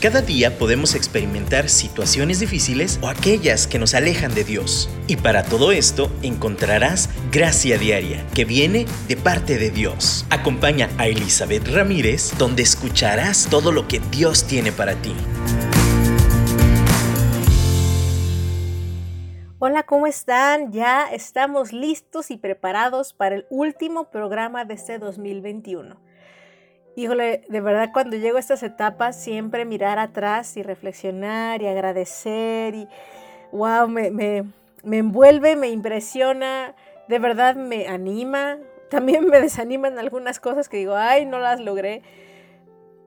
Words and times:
Cada 0.00 0.22
día 0.22 0.56
podemos 0.56 0.94
experimentar 0.94 1.68
situaciones 1.68 2.40
difíciles 2.40 2.98
o 3.02 3.08
aquellas 3.08 3.66
que 3.66 3.78
nos 3.78 3.92
alejan 3.92 4.34
de 4.34 4.44
Dios. 4.44 4.88
Y 5.06 5.16
para 5.16 5.42
todo 5.42 5.72
esto 5.72 6.10
encontrarás 6.22 7.10
gracia 7.30 7.76
diaria 7.76 8.26
que 8.34 8.46
viene 8.46 8.86
de 9.08 9.18
parte 9.18 9.58
de 9.58 9.68
Dios. 9.68 10.24
Acompaña 10.30 10.88
a 10.96 11.06
Elizabeth 11.06 11.68
Ramírez 11.68 12.32
donde 12.38 12.62
escucharás 12.62 13.48
todo 13.50 13.72
lo 13.72 13.88
que 13.88 14.00
Dios 14.10 14.46
tiene 14.46 14.72
para 14.72 14.94
ti. 14.94 15.14
Hola, 19.58 19.82
¿cómo 19.82 20.06
están? 20.06 20.72
Ya 20.72 21.12
estamos 21.12 21.74
listos 21.74 22.30
y 22.30 22.38
preparados 22.38 23.12
para 23.12 23.34
el 23.34 23.46
último 23.50 24.10
programa 24.10 24.64
de 24.64 24.72
este 24.72 24.98
2021. 24.98 26.00
Híjole, 26.96 27.44
de 27.48 27.60
verdad 27.60 27.90
cuando 27.92 28.16
llego 28.16 28.36
a 28.36 28.40
estas 28.40 28.62
etapas 28.62 29.20
siempre 29.20 29.64
mirar 29.64 29.98
atrás 29.98 30.56
y 30.56 30.62
reflexionar 30.62 31.62
y 31.62 31.66
agradecer 31.66 32.74
y 32.74 32.88
wow, 33.52 33.88
me, 33.88 34.10
me, 34.10 34.44
me 34.82 34.98
envuelve, 34.98 35.56
me 35.56 35.68
impresiona, 35.68 36.74
de 37.08 37.18
verdad 37.18 37.54
me 37.54 37.86
anima, 37.86 38.58
también 38.90 39.26
me 39.26 39.40
desaniman 39.40 39.98
algunas 39.98 40.40
cosas 40.40 40.68
que 40.68 40.78
digo, 40.78 40.96
ay, 40.96 41.26
no 41.26 41.38
las 41.38 41.60
logré, 41.60 42.02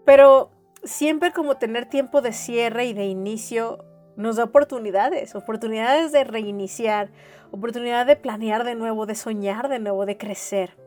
pero 0.06 0.50
siempre 0.84 1.32
como 1.32 1.58
tener 1.58 1.86
tiempo 1.86 2.22
de 2.22 2.34
cierre 2.34 2.86
y 2.86 2.94
de 2.94 3.06
inicio 3.06 3.84
nos 4.16 4.36
da 4.36 4.46
oportunidades, 4.46 5.36
oportunidades 5.36 6.12
de 6.12 6.24
reiniciar, 6.24 7.10
oportunidad 7.52 8.06
de 8.06 8.16
planear 8.16 8.64
de 8.64 8.76
nuevo, 8.76 9.06
de 9.06 9.16
soñar 9.16 9.70
de 9.70 9.80
nuevo, 9.80 10.06
de 10.06 10.18
crecer. 10.18 10.78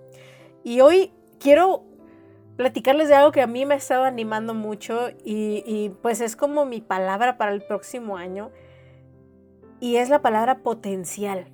Y 0.62 0.80
hoy 0.80 1.12
quiero 1.38 1.84
platicarles 2.56 3.08
de 3.08 3.14
algo 3.14 3.32
que 3.32 3.42
a 3.42 3.46
mí 3.46 3.66
me 3.66 3.74
ha 3.74 3.78
estado 3.78 4.04
animando 4.04 4.54
mucho 4.54 5.10
y, 5.24 5.90
pues 6.02 6.20
es 6.20 6.36
como 6.36 6.64
mi 6.64 6.80
palabra 6.80 7.36
para 7.36 7.52
el 7.52 7.62
próximo 7.62 8.16
año 8.16 8.50
y 9.80 9.96
es 9.96 10.08
la 10.08 10.22
palabra 10.22 10.58
potencial. 10.58 11.46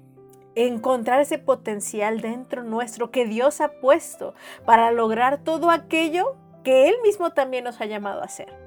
Encontrar 0.55 1.21
ese 1.21 1.39
potencial 1.39 2.21
dentro 2.21 2.63
nuestro 2.63 3.11
que 3.11 3.25
Dios 3.25 3.61
ha 3.61 3.81
puesto 3.81 4.35
para 4.65 4.93
lograr 4.93 5.43
todo 5.43 5.71
aquello 5.71 6.37
que 6.63 6.89
Él 6.89 6.95
mismo 7.03 7.31
también 7.31 7.65
nos 7.65 7.81
ha 7.81 7.87
llamado 7.87 8.21
a 8.21 8.27
hacer. 8.27 8.62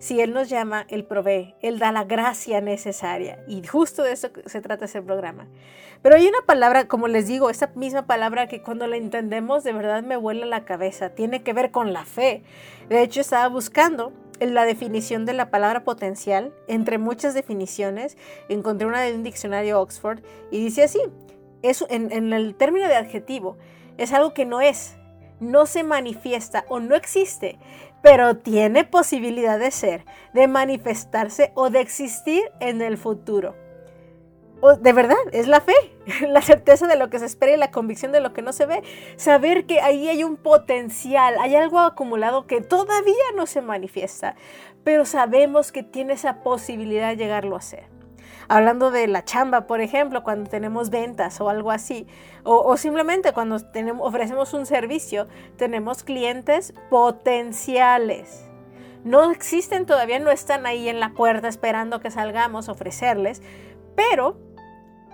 Si 0.00 0.18
Él 0.22 0.32
nos 0.32 0.48
llama, 0.48 0.86
Él 0.88 1.04
provee, 1.04 1.54
Él 1.60 1.78
da 1.78 1.92
la 1.92 2.04
gracia 2.04 2.62
necesaria. 2.62 3.44
Y 3.46 3.62
justo 3.66 4.02
de 4.02 4.12
eso 4.12 4.30
se 4.46 4.62
trata 4.62 4.86
ese 4.86 5.02
programa. 5.02 5.46
Pero 6.00 6.16
hay 6.16 6.26
una 6.26 6.40
palabra, 6.46 6.88
como 6.88 7.06
les 7.06 7.26
digo, 7.26 7.50
esa 7.50 7.66
misma 7.74 8.06
palabra 8.06 8.48
que 8.48 8.62
cuando 8.62 8.86
la 8.86 8.96
entendemos 8.96 9.62
de 9.62 9.74
verdad 9.74 10.02
me 10.02 10.16
vuela 10.16 10.46
la 10.46 10.64
cabeza. 10.64 11.10
Tiene 11.10 11.42
que 11.42 11.52
ver 11.52 11.70
con 11.70 11.92
la 11.92 12.06
fe. 12.06 12.42
De 12.88 13.02
hecho, 13.02 13.20
estaba 13.20 13.46
buscando 13.48 14.14
la 14.40 14.64
definición 14.64 15.26
de 15.26 15.34
la 15.34 15.50
palabra 15.50 15.84
potencial. 15.84 16.54
Entre 16.66 16.96
muchas 16.96 17.34
definiciones, 17.34 18.16
encontré 18.48 18.86
una 18.86 19.02
de 19.02 19.14
un 19.14 19.22
diccionario 19.22 19.82
Oxford 19.82 20.20
y 20.50 20.64
dice 20.64 20.82
así. 20.82 21.00
Es, 21.60 21.84
en, 21.90 22.10
en 22.10 22.32
el 22.32 22.54
término 22.54 22.88
de 22.88 22.96
adjetivo, 22.96 23.58
es 23.98 24.14
algo 24.14 24.32
que 24.32 24.46
no 24.46 24.62
es, 24.62 24.96
no 25.40 25.66
se 25.66 25.82
manifiesta 25.82 26.64
o 26.68 26.80
no 26.80 26.94
existe, 26.94 27.58
pero 28.02 28.36
tiene 28.36 28.84
posibilidad 28.84 29.58
de 29.58 29.70
ser, 29.70 30.04
de 30.32 30.48
manifestarse 30.48 31.52
o 31.54 31.70
de 31.70 31.80
existir 31.80 32.42
en 32.60 32.82
el 32.82 32.96
futuro. 32.96 33.54
O 34.62 34.74
de 34.74 34.92
verdad, 34.92 35.16
es 35.32 35.48
la 35.48 35.60
fe, 35.60 35.74
la 36.28 36.42
certeza 36.42 36.86
de 36.86 36.96
lo 36.96 37.10
que 37.10 37.18
se 37.18 37.26
espera 37.26 37.52
y 37.52 37.56
la 37.56 37.70
convicción 37.70 38.12
de 38.12 38.20
lo 38.20 38.32
que 38.32 38.42
no 38.42 38.52
se 38.52 38.66
ve. 38.66 38.82
Saber 39.16 39.66
que 39.66 39.80
ahí 39.80 40.08
hay 40.08 40.22
un 40.22 40.36
potencial, 40.36 41.36
hay 41.40 41.56
algo 41.56 41.78
acumulado 41.78 42.46
que 42.46 42.60
todavía 42.60 43.14
no 43.36 43.46
se 43.46 43.62
manifiesta, 43.62 44.36
pero 44.84 45.04
sabemos 45.04 45.72
que 45.72 45.82
tiene 45.82 46.12
esa 46.12 46.42
posibilidad 46.42 47.08
de 47.08 47.16
llegarlo 47.16 47.56
a 47.56 47.62
ser 47.62 47.89
hablando 48.50 48.90
de 48.90 49.06
la 49.06 49.24
chamba, 49.24 49.68
por 49.68 49.80
ejemplo, 49.80 50.24
cuando 50.24 50.50
tenemos 50.50 50.90
ventas 50.90 51.40
o 51.40 51.48
algo 51.48 51.70
así, 51.70 52.08
o, 52.42 52.76
simplemente 52.76 53.32
cuando 53.32 53.58
ofrecemos 54.00 54.52
un 54.54 54.66
servicio, 54.66 55.28
tenemos 55.56 56.02
clientes 56.02 56.74
potenciales. 56.90 58.44
No 59.04 59.30
existen 59.30 59.86
todavía, 59.86 60.18
no 60.18 60.32
están 60.32 60.66
ahí 60.66 60.88
en 60.88 60.98
la 60.98 61.10
puerta 61.10 61.46
esperando 61.46 62.00
que 62.00 62.10
salgamos 62.10 62.68
a 62.68 62.72
ofrecerles, 62.72 63.40
pero 63.94 64.36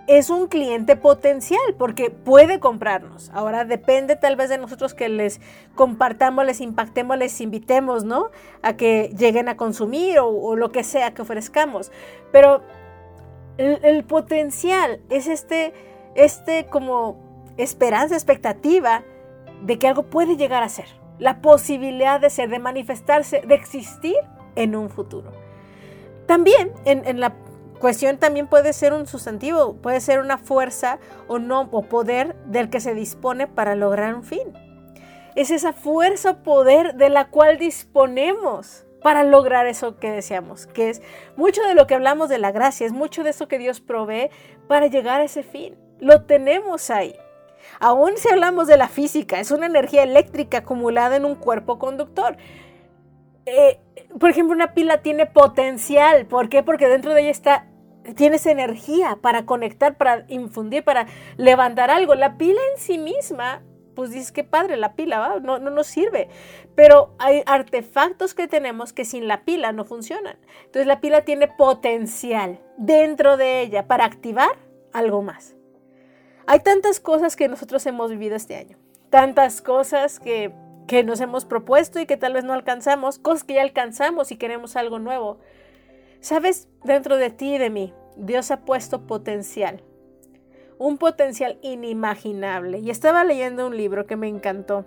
es 0.06 0.30
un 0.30 0.46
cliente 0.46 0.96
potencial 0.96 1.74
porque 1.76 2.08
puede 2.08 2.58
comprarnos. 2.58 3.30
Ahora 3.34 3.66
depende 3.66 4.16
tal 4.16 4.36
vez 4.36 4.48
de 4.48 4.56
nosotros 4.56 4.94
que 4.94 5.10
les 5.10 5.42
compartamos, 5.74 6.46
les 6.46 6.62
impactemos, 6.62 7.18
les 7.18 7.38
invitemos, 7.42 8.02
¿no? 8.02 8.30
A 8.62 8.78
que 8.78 9.12
lleguen 9.14 9.50
a 9.50 9.58
consumir 9.58 10.20
o, 10.20 10.28
o 10.28 10.56
lo 10.56 10.72
que 10.72 10.84
sea 10.84 11.12
que 11.12 11.20
ofrezcamos. 11.20 11.92
Pero 12.32 12.62
el, 13.58 14.04
potencial 14.04 15.00
es 15.10 15.26
este, 15.26 15.72
este 16.14 16.66
como 16.66 17.16
esperanza, 17.56 18.14
expectativa 18.14 19.02
de 19.62 19.78
que 19.78 19.88
algo 19.88 20.04
puede 20.04 20.36
llegar 20.36 20.62
a 20.62 20.68
ser. 20.68 20.86
La 21.18 21.40
posibilidad 21.40 22.20
de 22.20 22.30
ser, 22.30 22.50
de 22.50 22.58
manifestarse, 22.58 23.40
de 23.40 23.54
existir 23.54 24.16
en 24.54 24.76
un 24.76 24.90
futuro. 24.90 25.32
También 26.26 26.72
en, 26.84 27.20
la 27.20 27.34
cuestión 27.78 28.18
también 28.18 28.48
puede 28.48 28.72
ser 28.72 28.92
un 28.92 29.06
sustantivo, 29.06 29.76
puede 29.76 30.00
ser 30.00 30.18
una 30.18 30.38
fuerza 30.38 30.98
o 31.28 31.38
no 31.38 31.68
o 31.72 31.82
poder 31.82 32.34
del 32.46 32.68
que 32.68 32.80
se 32.80 32.94
dispone 32.94 33.46
para 33.46 33.74
lograr 33.74 34.14
un 34.14 34.24
fin. 34.24 34.52
Es 35.34 35.50
esa 35.50 35.72
fuerza 35.72 36.30
o 36.30 36.42
poder 36.42 36.94
de 36.94 37.10
la 37.10 37.28
cual 37.28 37.58
disponemos 37.58 38.85
para 39.06 39.22
lograr 39.22 39.68
eso 39.68 40.00
que 40.00 40.10
deseamos, 40.10 40.66
que 40.66 40.90
es 40.90 41.00
mucho 41.36 41.62
de 41.62 41.76
lo 41.76 41.86
que 41.86 41.94
hablamos 41.94 42.28
de 42.28 42.38
la 42.38 42.50
gracia, 42.50 42.84
es 42.84 42.92
mucho 42.92 43.22
de 43.22 43.30
eso 43.30 43.46
que 43.46 43.56
Dios 43.56 43.80
provee 43.80 44.30
para 44.66 44.88
llegar 44.88 45.20
a 45.20 45.24
ese 45.24 45.44
fin. 45.44 45.76
Lo 46.00 46.24
tenemos 46.24 46.90
ahí. 46.90 47.14
Aún 47.78 48.16
si 48.16 48.28
hablamos 48.28 48.66
de 48.66 48.76
la 48.76 48.88
física, 48.88 49.38
es 49.38 49.52
una 49.52 49.66
energía 49.66 50.02
eléctrica 50.02 50.58
acumulada 50.58 51.14
en 51.14 51.24
un 51.24 51.36
cuerpo 51.36 51.78
conductor. 51.78 52.36
Eh, 53.44 53.78
por 54.18 54.28
ejemplo, 54.28 54.56
una 54.56 54.74
pila 54.74 55.02
tiene 55.02 55.26
potencial. 55.26 56.26
¿Por 56.26 56.48
qué? 56.48 56.64
Porque 56.64 56.88
dentro 56.88 57.14
de 57.14 57.20
ella 57.20 57.30
está, 57.30 57.68
tiene 58.16 58.34
esa 58.34 58.50
energía 58.50 59.18
para 59.22 59.46
conectar, 59.46 59.96
para 59.96 60.24
infundir, 60.26 60.82
para 60.82 61.06
levantar 61.36 61.92
algo. 61.92 62.16
La 62.16 62.36
pila 62.36 62.60
en 62.72 62.80
sí 62.80 62.98
misma 62.98 63.62
pues 63.96 64.10
dices 64.10 64.30
que 64.30 64.44
padre, 64.44 64.76
la 64.76 64.94
pila 64.94 65.40
No, 65.42 65.58
no 65.58 65.70
nos 65.70 65.88
sirve. 65.88 66.28
Pero 66.76 67.16
hay 67.18 67.42
artefactos 67.46 68.34
que 68.34 68.46
tenemos 68.46 68.92
que 68.92 69.04
sin 69.04 69.26
la 69.26 69.44
pila 69.44 69.72
no 69.72 69.84
funcionan. 69.84 70.38
Entonces 70.66 70.86
la 70.86 71.00
pila 71.00 71.22
tiene 71.22 71.48
potencial 71.48 72.60
dentro 72.76 73.36
de 73.36 73.62
ella 73.62 73.88
para 73.88 74.04
activar 74.04 74.50
algo 74.92 75.22
más. 75.22 75.56
Hay 76.46 76.60
tantas 76.60 77.00
cosas 77.00 77.34
que 77.34 77.48
nosotros 77.48 77.84
hemos 77.86 78.12
vivido 78.12 78.36
este 78.36 78.54
año, 78.54 78.78
tantas 79.10 79.60
cosas 79.60 80.20
que, 80.20 80.52
que 80.86 81.02
nos 81.02 81.20
hemos 81.20 81.44
propuesto 81.44 81.98
y 81.98 82.06
que 82.06 82.16
tal 82.16 82.34
vez 82.34 82.44
no 82.44 82.52
alcanzamos, 82.52 83.18
cosas 83.18 83.42
que 83.42 83.54
ya 83.54 83.62
alcanzamos 83.62 84.30
y 84.30 84.36
queremos 84.36 84.76
algo 84.76 85.00
nuevo. 85.00 85.40
Sabes, 86.20 86.68
dentro 86.84 87.16
de 87.16 87.30
ti 87.30 87.56
y 87.56 87.58
de 87.58 87.70
mí, 87.70 87.94
Dios 88.16 88.52
ha 88.52 88.64
puesto 88.64 89.08
potencial 89.08 89.82
un 90.78 90.98
potencial 90.98 91.58
inimaginable. 91.62 92.78
Y 92.78 92.90
estaba 92.90 93.24
leyendo 93.24 93.66
un 93.66 93.76
libro 93.76 94.06
que 94.06 94.16
me 94.16 94.28
encantó. 94.28 94.84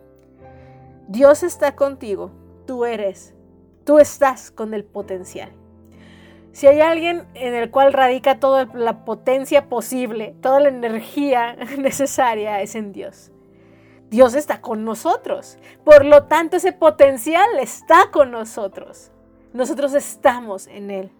Dios 1.07 1.43
está 1.43 1.75
contigo, 1.75 2.31
tú 2.67 2.85
eres, 2.85 3.33
tú 3.83 3.97
estás 3.97 4.51
con 4.51 4.73
el 4.73 4.83
potencial. 4.83 5.51
Si 6.51 6.67
hay 6.67 6.81
alguien 6.81 7.27
en 7.35 7.53
el 7.53 7.71
cual 7.71 7.93
radica 7.93 8.39
toda 8.39 8.65
la 8.73 9.05
potencia 9.05 9.69
posible, 9.69 10.35
toda 10.41 10.59
la 10.59 10.69
energía 10.69 11.55
necesaria, 11.77 12.61
es 12.61 12.75
en 12.75 12.91
Dios. 12.91 13.31
Dios 14.09 14.33
está 14.33 14.59
con 14.61 14.85
nosotros. 14.85 15.57
Por 15.83 16.03
lo 16.05 16.23
tanto, 16.23 16.57
ese 16.57 16.73
potencial 16.73 17.47
está 17.59 18.09
con 18.11 18.31
nosotros. 18.31 19.11
Nosotros 19.53 19.93
estamos 19.93 20.67
en 20.67 20.91
Él. 20.91 21.11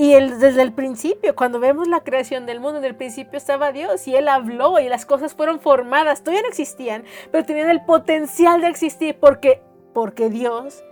Y 0.00 0.14
desde 0.14 0.62
el 0.62 0.72
principio, 0.72 1.36
cuando 1.36 1.60
vemos 1.60 1.86
la 1.86 2.00
creación 2.00 2.46
del 2.46 2.58
mundo, 2.58 2.78
en 2.78 2.86
el 2.86 2.96
principio 2.96 3.36
estaba 3.36 3.70
Dios 3.70 4.08
y 4.08 4.16
Él 4.16 4.28
habló 4.28 4.80
y 4.80 4.88
las 4.88 5.04
cosas 5.04 5.34
fueron 5.34 5.60
formadas, 5.60 6.22
todavía 6.22 6.40
no 6.40 6.48
existían, 6.48 7.04
pero 7.30 7.44
tenían 7.44 7.68
el 7.68 7.84
potencial 7.84 8.62
de 8.62 8.68
existir 8.68 9.18
porque, 9.20 9.60
porque 9.92 10.30
Dios 10.30 10.82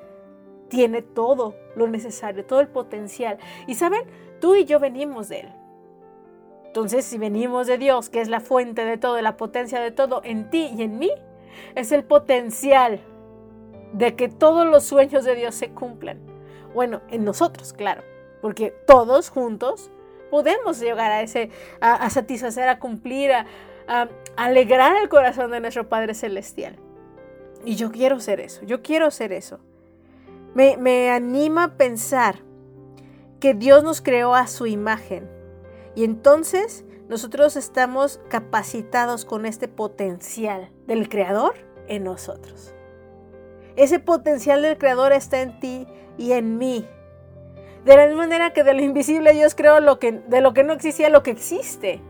tiene 0.69 1.01
todo 1.01 1.55
lo 1.75 1.89
necesario, 1.89 2.45
todo 2.45 2.61
el 2.61 2.69
potencial. 2.69 3.39
Y 3.67 3.77
saben, 3.77 4.03
tú 4.43 4.57
y 4.57 4.67
yo 4.67 4.79
venimos 4.79 5.31
de 5.31 5.41
Él. 5.41 5.53
Entonces, 6.67 7.07
si 7.07 7.17
venimos 7.17 7.67
de 7.67 7.79
Dios, 7.79 8.11
que 8.11 8.21
es 8.21 8.29
la 8.29 8.41
fuente 8.41 8.85
de 8.85 8.99
todo, 8.99 9.19
la 9.23 9.39
potencia 9.39 9.81
de 9.81 9.91
todo, 9.91 10.21
en 10.23 10.51
ti 10.51 10.71
y 10.77 10.83
en 10.83 10.99
mí, 10.99 11.11
es 11.77 11.93
el 11.93 12.05
potencial 12.05 13.01
de 13.95 14.15
que 14.17 14.29
todos 14.29 14.67
los 14.67 14.85
sueños 14.85 15.25
de 15.25 15.35
Dios 15.35 15.55
se 15.55 15.71
cumplan. 15.71 16.21
Bueno, 16.75 17.01
en 17.09 17.25
nosotros, 17.25 17.73
claro 17.73 18.03
porque 18.40 18.70
todos 18.87 19.31
juntos 19.31 19.90
podemos 20.31 20.81
llegar 20.81 21.11
a 21.11 21.23
ese, 21.23 21.50
a, 21.81 22.08
satisfacer, 22.11 22.69
a 22.69 22.79
cumplir, 22.79 23.32
a, 23.32 23.46
alegrar 24.37 24.96
el 24.96 25.08
corazón 25.08 25.50
de 25.50 25.61
nuestro 25.61 25.88
Padre 25.88 26.14
Celestial. 26.14 26.76
Y 27.64 27.76
yo 27.76 27.90
quiero 27.90 28.20
ser 28.20 28.40
eso, 28.40 28.64
yo 28.64 28.82
quiero 28.82 29.11
ser 29.11 29.32
eso. 29.32 29.58
Me, 30.55 30.76
me 30.76 31.11
anima 31.11 31.64
a 31.64 31.75
pensar 31.76 32.37
que 33.40 33.55
Dios 33.55 33.82
nos 33.85 34.00
creó 34.00 34.35
a 34.35 34.46
su 34.46 34.67
imagen 34.67 35.29
y 35.94 36.05
entonces 36.05 36.85
nosotros 37.08 37.56
estamos 37.56 38.20
capacitados 38.29 39.25
con 39.25 39.46
este 39.46 39.67
potencial 39.67 40.70
del 40.87 41.08
Creador 41.08 41.55
en 41.88 42.05
nosotros. 42.05 42.75
Ese 43.76 43.99
potencial 43.99 44.61
del 44.62 44.76
Creador 44.76 45.12
está 45.12 45.40
en 45.40 45.58
ti 45.61 45.87
y 46.19 46.32
en 46.32 46.58
mí. 46.58 46.87
De 47.85 47.97
la 47.97 48.07
misma 48.07 48.23
manera 48.23 48.53
que 48.53 48.65
de 48.65 48.75
lo 48.75 48.83
invisible 48.83 49.33
Dios 49.33 49.55
creó 49.55 49.81
lo 49.81 49.99
que, 49.99 50.13
de 50.13 50.41
lo 50.41 50.53
que 50.55 50.65
no 50.65 50.73
existía 50.73 51.09
lo 51.09 51.23
que 51.23 51.31
existe. 51.31 52.01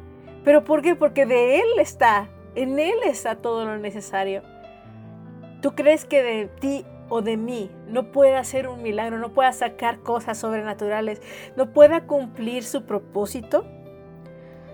¿Pero 0.44 0.64
por 0.64 0.82
qué? 0.82 0.96
Porque 0.96 1.26
de 1.26 1.60
Él 1.60 1.68
está, 1.78 2.28
en 2.54 2.78
Él 2.78 2.96
está 3.04 3.36
todo 3.36 3.64
lo 3.64 3.78
necesario. 3.78 4.42
¿Tú 5.60 5.74
crees 5.74 6.04
que 6.04 6.22
de 6.22 6.46
ti 6.46 6.86
o 7.08 7.20
de 7.22 7.36
mí 7.36 7.70
no 7.88 8.12
pueda 8.12 8.38
hacer 8.38 8.68
un 8.68 8.82
milagro, 8.82 9.18
no 9.18 9.32
pueda 9.32 9.52
sacar 9.52 10.00
cosas 10.00 10.38
sobrenaturales, 10.38 11.20
no 11.56 11.72
pueda 11.72 12.06
cumplir 12.06 12.64
su 12.64 12.84
propósito? 12.84 13.64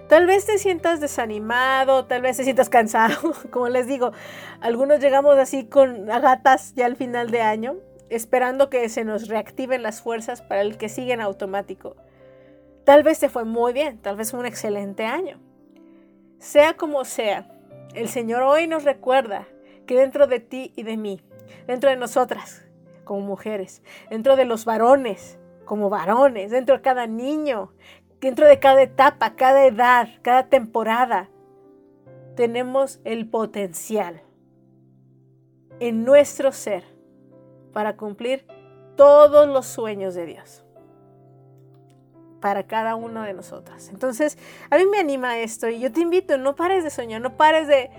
Tal 0.08 0.26
vez 0.26 0.44
te 0.44 0.58
sientas 0.58 1.00
desanimado, 1.00 2.04
tal 2.04 2.20
vez 2.20 2.36
te 2.36 2.44
sientas 2.44 2.68
cansado, 2.68 3.32
como 3.50 3.68
les 3.68 3.86
digo, 3.86 4.12
algunos 4.60 5.00
llegamos 5.00 5.38
así 5.38 5.64
con 5.64 6.10
agatas 6.10 6.74
ya 6.74 6.86
al 6.86 6.96
final 6.96 7.30
de 7.30 7.40
año, 7.40 7.76
esperando 8.10 8.70
que 8.70 8.88
se 8.88 9.04
nos 9.04 9.28
reactiven 9.28 9.82
las 9.82 10.00
fuerzas 10.00 10.42
para 10.42 10.60
el 10.60 10.76
que 10.76 10.88
sigue 10.88 11.12
en 11.12 11.20
automático. 11.20 11.96
Tal 12.84 13.02
vez 13.02 13.18
te 13.18 13.28
fue 13.28 13.44
muy 13.44 13.72
bien, 13.72 13.98
tal 13.98 14.16
vez 14.16 14.30
fue 14.30 14.40
un 14.40 14.46
excelente 14.46 15.04
año. 15.04 15.40
Sea 16.38 16.74
como 16.74 17.04
sea, 17.04 17.48
el 17.94 18.08
Señor 18.08 18.42
hoy 18.42 18.66
nos 18.66 18.84
recuerda 18.84 19.46
que 19.86 19.96
dentro 19.96 20.26
de 20.26 20.40
ti 20.40 20.72
y 20.76 20.82
de 20.82 20.96
mí, 20.96 21.20
dentro 21.66 21.90
de 21.90 21.96
nosotras 21.96 22.64
como 23.04 23.20
mujeres, 23.20 23.82
dentro 24.10 24.36
de 24.36 24.44
los 24.44 24.64
varones 24.64 25.38
como 25.64 25.88
varones, 25.88 26.50
dentro 26.50 26.76
de 26.76 26.82
cada 26.82 27.06
niño, 27.06 27.72
dentro 28.20 28.46
de 28.46 28.58
cada 28.58 28.82
etapa, 28.82 29.34
cada 29.34 29.66
edad, 29.66 30.08
cada 30.22 30.48
temporada, 30.48 31.30
tenemos 32.36 33.00
el 33.04 33.28
potencial 33.28 34.22
en 35.80 36.04
nuestro 36.04 36.52
ser 36.52 36.93
para 37.74 37.96
cumplir 37.96 38.46
todos 38.96 39.46
los 39.46 39.66
sueños 39.66 40.14
de 40.14 40.24
Dios 40.24 40.64
para 42.40 42.64
cada 42.64 42.94
uno 42.94 43.22
de 43.22 43.32
nosotras. 43.32 43.88
Entonces, 43.88 44.36
a 44.68 44.76
mí 44.76 44.84
me 44.84 44.98
anima 44.98 45.38
esto 45.38 45.66
y 45.66 45.80
yo 45.80 45.90
te 45.90 46.00
invito, 46.00 46.36
no 46.36 46.54
pares 46.54 46.84
de 46.84 46.90
soñar, 46.90 47.22
no 47.22 47.38
pares 47.38 47.66
de, 47.66 47.90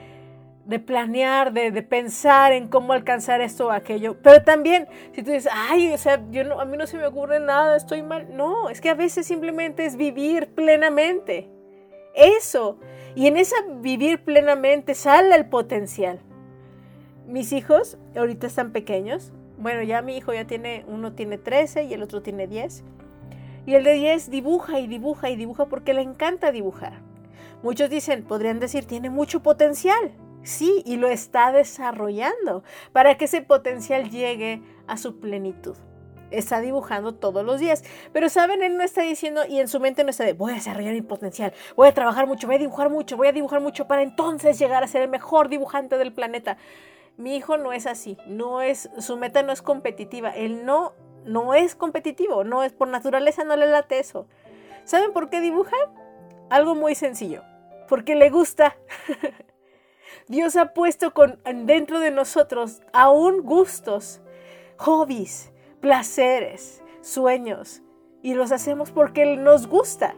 de 0.66 0.80
planear, 0.80 1.52
de, 1.52 1.72
pensar 1.82 2.52
en 2.54 2.68
cómo 2.68 2.94
alcanzar 2.94 3.42
esto 3.42 3.68
o 3.68 3.72
aquello. 3.72 4.18
Pero 4.22 4.44
también, 4.44 4.88
si 5.14 5.24
tú 5.24 5.32
dices, 5.32 5.52
ay, 5.52 5.92
o 5.94 5.98
sea, 5.98 6.24
yo 6.30 6.44
no, 6.44 6.60
a 6.60 6.66
mí 6.66 6.78
no 6.78 6.86
se 6.86 6.98
me 6.98 7.08
ocurre 7.08 7.40
nada, 7.40 7.76
estoy 7.78 8.04
mal. 8.04 8.36
No, 8.36 8.70
es 8.70 8.82
que 8.82 8.90
a 8.90 8.94
veces 8.94 9.26
simplemente 9.26 9.86
es 9.86 9.96
vivir 9.96 10.54
plenamente. 10.54 11.50
Eso. 12.14 12.80
Y 13.16 13.28
en 13.28 13.38
esa 13.38 13.56
vivir 13.80 14.24
plenamente 14.24 14.94
sale 14.96 15.36
el 15.36 15.48
potencial. 15.48 16.20
Mis 17.28 17.52
hijos 17.52 17.98
ahorita 18.16 18.48
están 18.48 18.72
pequeños. 18.72 19.32
Bueno, 19.58 19.84
ya 19.84 20.02
mi 20.02 20.18
hijo 20.18 20.34
ya 20.34 20.46
tiene, 20.46 20.84
uno 20.88 21.14
tiene 21.14 21.38
13 21.38 21.84
y 21.86 21.94
el 21.94 22.04
otro 22.04 22.22
tiene 22.22 22.48
10. 22.48 22.84
Y 23.66 23.74
el 23.74 23.84
de 23.84 23.94
10 23.94 24.30
dibuja 24.30 24.80
y 24.80 24.88
dibuja 24.88 25.30
y 25.30 25.36
dibuja 25.36 25.66
porque 25.66 25.94
le 25.94 26.02
encanta 26.02 26.52
dibujar. 26.52 27.02
Muchos 27.64 27.90
dicen, 27.90 28.24
podrían 28.24 28.60
decir, 28.60 28.86
tiene 28.86 29.10
mucho 29.10 29.42
potencial. 29.42 30.12
Sí, 30.44 30.84
y 30.86 30.98
lo 30.98 31.08
está 31.08 31.52
desarrollando 31.52 32.64
para 32.92 33.18
que 33.18 33.26
ese 33.26 33.42
potencial 33.42 34.12
llegue 34.12 34.62
a 34.86 34.98
su 34.98 35.20
plenitud. 35.20 35.76
Está 36.30 36.62
dibujando 36.62 37.16
todos 37.16 37.44
los 37.44 37.60
días. 37.60 37.84
Pero 38.14 38.30
saben, 38.30 38.62
él 38.62 38.78
no 38.78 38.84
está 38.84 39.02
diciendo 39.02 39.42
y 39.50 39.60
en 39.60 39.68
su 39.68 39.80
mente 39.80 40.04
no 40.04 40.12
está 40.12 40.24
de 40.24 40.34
voy 40.34 40.52
a 40.52 40.56
desarrollar 40.56 40.94
mi 40.94 41.02
potencial, 41.02 41.54
voy 41.76 41.88
a 41.88 41.94
trabajar 41.94 42.28
mucho, 42.28 42.46
voy 42.46 42.58
a 42.58 42.60
dibujar 42.60 42.92
mucho, 42.92 43.18
voy 43.18 43.28
a 43.28 43.32
dibujar 43.32 43.62
mucho 43.62 43.88
para 43.88 44.04
entonces 44.04 44.60
llegar 44.60 44.84
a 44.84 44.88
ser 44.88 45.02
el 45.02 45.10
mejor 45.10 45.50
dibujante 45.50 45.98
del 45.98 46.14
planeta. 46.14 46.58
Mi 47.18 47.36
hijo 47.36 47.58
no 47.58 47.72
es 47.72 47.86
así, 47.86 48.18
no 48.28 48.62
es 48.62 48.90
su 49.00 49.18
meta 49.18 49.42
no 49.42 49.52
es 49.52 49.62
competitiva, 49.62 50.30
él 50.32 50.66
no 50.66 50.94
no 51.26 51.54
es 51.54 51.76
competitivo, 51.76 52.44
no 52.44 52.64
es 52.64 52.74
por 52.74 52.88
naturaleza, 52.88 53.44
no 53.44 53.56
le 53.56 53.68
late 53.68 54.00
eso. 54.00 54.28
¿Saben 54.84 55.12
por 55.12 55.30
qué 55.30 55.42
dibuja? 55.42 55.76
Algo 56.50 56.76
muy 56.76 56.94
sencillo, 56.96 57.42
porque 57.90 58.16
le 58.16 58.30
gusta. 58.30 58.78
Dios 60.28 60.56
ha 60.56 60.74
puesto 60.74 61.14
con, 61.14 61.40
dentro 61.66 62.00
de 62.00 62.12
nosotros 62.12 62.82
aún 62.94 63.42
gustos, 63.42 64.22
hobbies, 64.78 65.52
placeres, 65.82 66.84
sueños, 67.02 67.82
y 68.22 68.34
los 68.34 68.52
hacemos 68.52 68.92
porque 68.92 69.36
nos 69.38 69.68
gusta. 69.68 70.16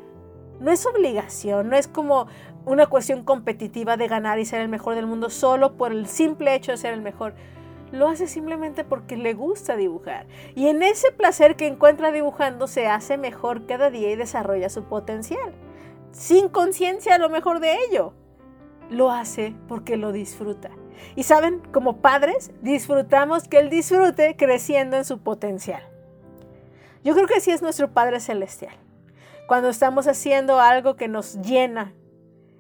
No 0.60 0.72
es 0.72 0.86
obligación, 0.86 1.70
no 1.70 1.76
es 1.76 1.88
como 1.88 2.28
una 2.68 2.86
cuestión 2.86 3.24
competitiva 3.24 3.98
de 3.98 4.08
ganar 4.08 4.40
y 4.40 4.46
ser 4.46 4.62
el 4.62 4.70
mejor 4.70 4.94
del 4.94 5.08
mundo 5.08 5.30
solo 5.30 5.74
por 5.74 5.92
el 5.92 6.06
simple 6.06 6.54
hecho 6.54 6.72
de 6.72 6.78
ser 6.78 6.94
el 6.94 7.02
mejor 7.02 7.34
lo 7.92 8.10
hace 8.10 8.28
simplemente 8.28 8.84
porque 8.84 9.16
le 9.16 9.34
gusta 9.34 9.76
dibujar. 9.76 10.28
Y 10.56 10.68
en 10.68 10.84
ese 10.84 11.12
placer 11.12 11.56
que 11.56 11.68
encuentra 11.68 12.12
dibujando 12.12 12.68
se 12.68 12.88
hace 12.88 13.18
mejor 13.18 13.66
cada 13.66 13.90
día 13.90 14.12
y 14.12 14.16
desarrolla 14.16 14.70
su 14.70 14.84
potencial. 14.84 15.54
Sin 16.12 16.50
conciencia 16.50 17.16
a 17.16 17.20
lo 17.20 17.30
mejor 17.30 17.60
de 17.60 17.78
ello. 17.90 18.14
Lo 18.90 19.12
hace 19.12 19.56
porque 19.68 19.98
lo 19.98 20.12
disfruta. 20.12 20.70
Y 21.16 21.24
saben, 21.24 21.62
como 21.72 21.98
padres, 21.98 22.52
disfrutamos 22.62 23.48
que 23.48 23.60
él 23.60 23.70
disfrute 23.70 24.36
creciendo 24.36 24.98
en 24.98 25.06
su 25.06 25.20
potencial. 25.20 25.84
Yo 27.04 27.14
creo 27.14 27.28
que 27.28 27.36
así 27.36 27.52
es 27.52 27.62
nuestro 27.62 27.94
Padre 27.94 28.20
Celestial. 28.20 28.76
Cuando 29.48 29.70
estamos 29.70 30.08
haciendo 30.08 30.60
algo 30.60 30.96
que 30.96 31.08
nos 31.08 31.36
llena, 31.42 31.94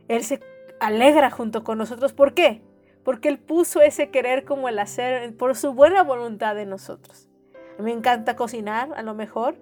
Él 0.07 0.23
se 0.23 0.39
alegra 0.79 1.31
junto 1.31 1.63
con 1.63 1.77
nosotros. 1.77 2.13
¿Por 2.13 2.33
qué? 2.33 2.61
porque 3.07 3.29
Él 3.29 3.39
puso 3.39 3.79
ese 3.79 4.09
querer 4.09 4.43
como 4.43 4.67
el 4.67 4.77
hacer 4.79 5.33
por 5.37 5.55
su 5.55 5.71
buena 5.71 6.03
voluntad 6.03 6.55
de 6.55 6.65
nosotros. 6.65 7.29
A 7.79 7.81
mí 7.81 7.85
me 7.85 7.91
encanta 7.93 8.35
cocinar, 8.35 8.89
a 8.97 9.01
lo 9.01 9.13
mejor, 9.13 9.55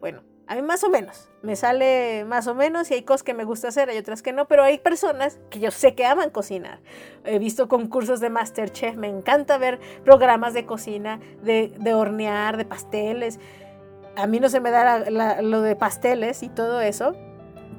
bueno, 0.00 0.20
a 0.46 0.54
mí 0.54 0.60
más 0.60 0.84
o 0.84 0.90
menos, 0.90 1.30
me 1.40 1.56
sale 1.56 2.26
más 2.26 2.46
o 2.46 2.54
menos 2.54 2.90
y 2.90 2.94
hay 2.94 3.02
cosas 3.02 3.22
que 3.22 3.32
me 3.32 3.44
gusta 3.44 3.68
hacer, 3.68 3.88
hay 3.88 3.96
otras 3.96 4.20
que 4.20 4.34
no, 4.34 4.48
pero 4.48 4.64
hay 4.64 4.76
personas 4.76 5.40
que 5.48 5.60
yo 5.60 5.70
sé 5.70 5.94
que 5.94 6.04
aman 6.04 6.28
cocinar. 6.28 6.80
He 7.24 7.38
visto 7.38 7.68
concursos 7.68 8.20
de 8.20 8.28
Masterchef, 8.28 8.96
me 8.96 9.08
encanta 9.08 9.56
ver 9.56 9.80
programas 10.04 10.52
de 10.52 10.66
cocina, 10.66 11.20
de, 11.42 11.94
hornear, 11.94 12.58
de 12.58 12.66
pasteles. 12.66 13.40
A 14.14 14.26
mí 14.26 14.40
no 14.40 14.50
se 14.50 14.60
me 14.60 14.70
da 14.70 15.40
lo 15.40 15.62
de 15.62 15.74
pasteles 15.74 16.42
y 16.42 16.50
todo 16.50 16.82
eso, 16.82 17.16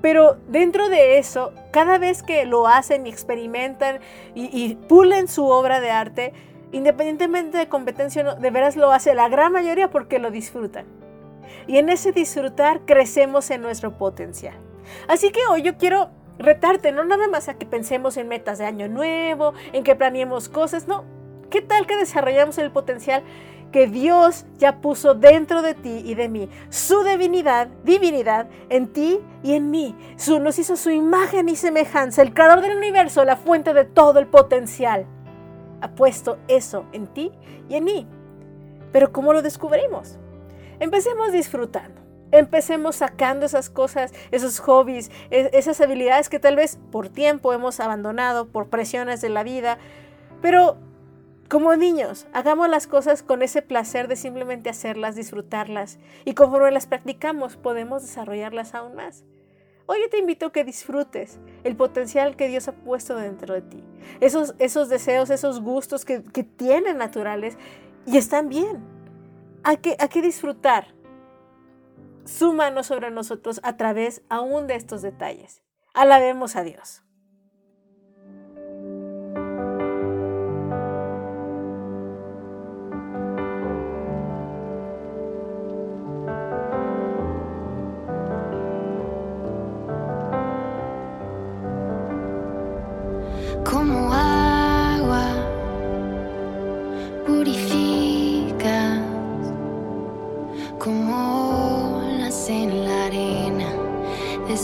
pero 0.01 0.38
dentro 0.48 0.89
de 0.89 1.17
eso, 1.17 1.53
cada 1.72 1.98
vez 1.98 2.24
que 2.24 2.46
lo 2.46 2.67
hacen 2.67 3.05
y 3.05 3.10
experimentan 3.10 4.00
y, 4.34 4.75
pulen 4.88 5.27
su 5.27 5.48
obra 5.48 5.79
de 5.79 5.91
arte, 5.91 6.34
independientemente 6.72 7.58
de 7.58 7.67
competencia, 7.70 8.36
de 8.36 8.51
veras 8.51 8.75
lo 8.75 8.91
hace 8.91 9.13
la 9.13 9.29
gran 9.29 9.51
mayoría 9.51 9.89
porque 9.89 10.20
lo 10.20 10.31
disfrutan. 10.31 10.86
Y 11.67 11.77
en 11.77 11.89
ese 11.89 12.12
disfrutar 12.12 12.81
crecemos 12.86 13.51
en 13.51 13.62
nuestro 13.62 13.98
potencial. 13.98 14.55
Así 15.08 15.31
que 15.31 15.41
hoy 15.50 15.62
yo 15.62 15.77
quiero 15.77 16.10
retarte, 16.39 16.91
no 16.91 17.03
nada 17.03 17.27
más 17.27 17.50
a 17.50 17.55
que 17.55 17.65
pensemos 17.65 18.17
en 18.17 18.27
metas 18.27 18.58
de 18.58 18.65
año 18.65 18.88
nuevo, 18.88 19.53
en 19.74 19.84
que 19.84 19.96
planeemos 19.96 20.50
cosas, 20.50 20.88
no. 20.88 21.03
¿Qué 21.51 21.62
tal 21.62 21.86
que 21.86 21.98
desarrollamos 21.98 22.58
el 22.58 22.72
potencial 22.72 23.24
que 23.72 23.88
Dios 23.88 24.46
ya 24.58 24.82
puso 24.82 25.13
dentro 25.13 25.62
de 25.62 25.74
ti 25.74 26.04
y 26.06 26.16
de 26.16 26.30
mí. 26.30 26.50
Su 26.70 27.04
divinidad, 27.04 27.68
divinidad 27.84 28.48
en 28.70 28.92
ti 28.92 29.20
y 29.44 29.54
en 29.54 29.72
mí. 29.72 29.96
Su, 30.18 30.40
nos 30.40 30.60
hizo 30.60 30.75
su 30.75 30.90
imagen 30.90 31.50
y 31.50 31.56
semejanza, 31.56 32.22
el 32.22 32.34
creador 32.34 32.62
del 32.62 32.78
universo, 32.78 33.24
la 33.24 33.38
fuente 33.38 33.74
de 33.74 33.86
todo 33.86 34.20
el 34.20 34.28
potencial. 34.28 35.06
Ha 35.82 35.90
puesto 35.96 36.38
eso 36.48 36.86
en 36.92 37.08
ti 37.08 37.32
y 37.70 37.75
en 37.75 37.84
mí. 37.84 38.08
Pero 38.92 39.12
¿cómo 39.12 39.34
lo 39.34 39.42
descubrimos? 39.42 40.18
Empecemos 40.80 41.32
disfrutando. 41.32 42.01
Empecemos 42.32 42.96
sacando 42.98 43.46
esas 43.46 43.70
cosas, 43.70 44.13
esos 44.32 44.60
hobbies, 44.60 45.12
e, 45.32 45.50
esas 45.54 45.82
habilidades 45.82 46.30
que 46.30 46.40
tal 46.40 46.56
vez 46.56 46.80
por 46.92 47.10
tiempo 47.10 47.51
hemos 47.51 47.80
abandonado, 47.80 48.48
por 48.48 48.70
presiones 48.70 49.20
de 49.20 49.30
la 49.30 49.44
vida, 49.44 49.78
pero 50.42 50.78
como 51.51 51.75
niños, 51.75 52.27
hagamos 52.31 52.70
las 52.70 52.88
cosas 52.88 53.24
con 53.24 53.41
ese 53.41 53.62
placer 53.62 54.08
de 54.08 54.15
simplemente 54.15 54.70
hacerlas, 54.70 55.17
disfrutarlas, 55.17 56.00
y 56.24 56.34
conforme 56.34 56.72
las 56.72 56.88
practicamos 56.88 57.58
podemos 57.58 58.03
desarrollarlas 58.03 58.74
aún 58.74 58.96
más. 58.96 59.25
Hoy 59.86 60.00
te 60.10 60.17
invito 60.17 60.46
a 60.46 60.51
que 60.53 60.63
disfrutes 60.63 61.39
el 61.65 61.75
potencial 61.75 62.38
que 62.38 62.48
Dios 62.48 62.70
ha 62.70 62.72
puesto 62.72 63.17
dentro 63.17 63.53
de 63.53 63.63
ti, 63.63 63.84
esos, 64.22 64.88
deseos, 64.88 65.29
esos 65.29 65.60
gustos 65.60 66.05
que, 66.05 66.22
tienen 66.22 66.98
naturales 66.98 67.58
y 68.05 68.15
están 68.15 68.48
bien. 68.48 68.81
Hay 69.63 69.75
que, 69.77 69.98
hay 70.00 70.08
que 70.08 70.22
disfrutar 70.22 70.96
su 72.24 72.53
mano 72.53 72.81
sobre 72.81 73.12
nosotros 73.12 73.60
a 73.63 73.75
través 73.75 74.22
aún 74.29 74.67
de 74.67 74.75
estos 74.75 75.01
detalles. 75.01 75.62
Alabemos 75.93 76.55
a 76.55 76.63
Dios. 76.63 77.03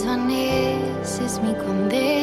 desvaneces 0.08 1.38
mi 1.42 1.54
condena. 1.54 2.17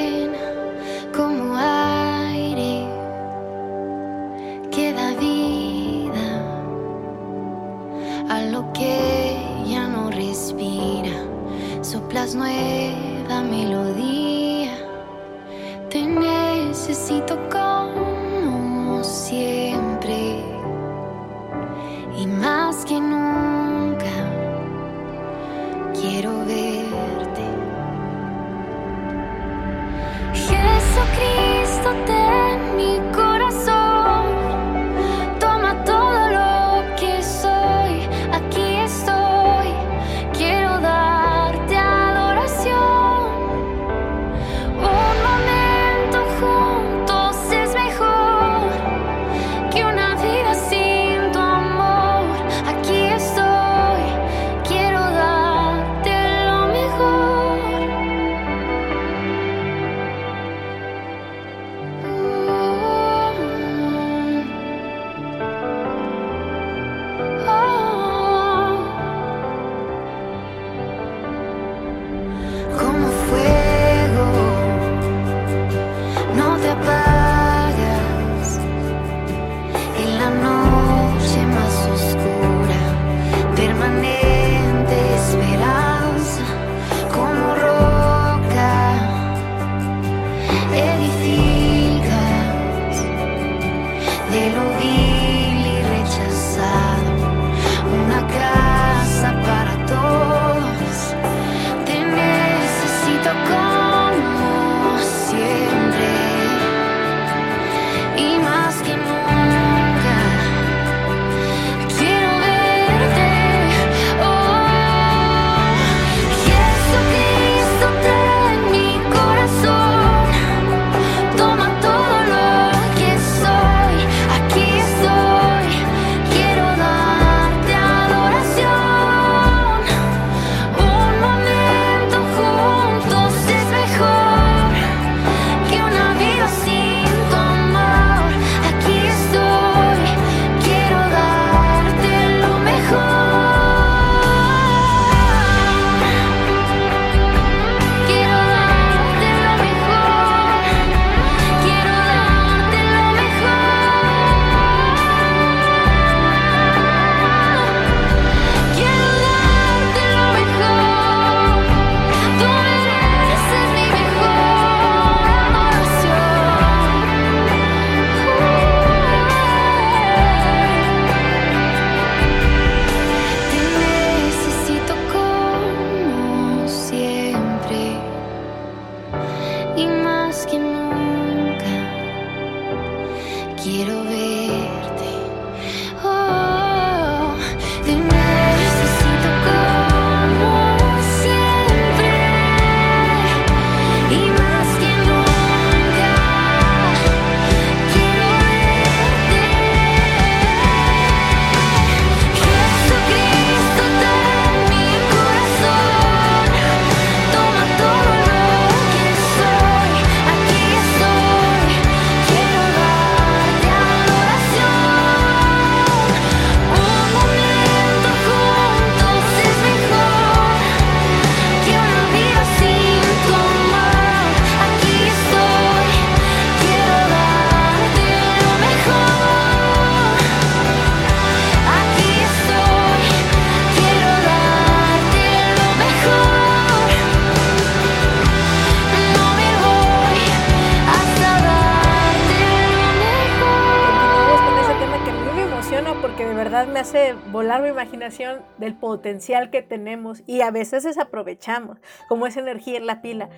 hace 246.86 247.14
volar 247.32 247.64
mi 247.64 247.70
imaginación 247.70 248.44
del 248.60 248.76
potencial 248.76 249.50
que 249.50 249.64
tenemos 249.64 250.22
y 250.28 250.42
a 250.42 250.52
veces 250.52 250.84
desaprovechamos, 250.84 251.80
como 252.08 252.28
esa 252.28 252.42
energía 252.42 252.78
en 252.78 252.86
la 252.86 253.02
pila. 253.02 253.30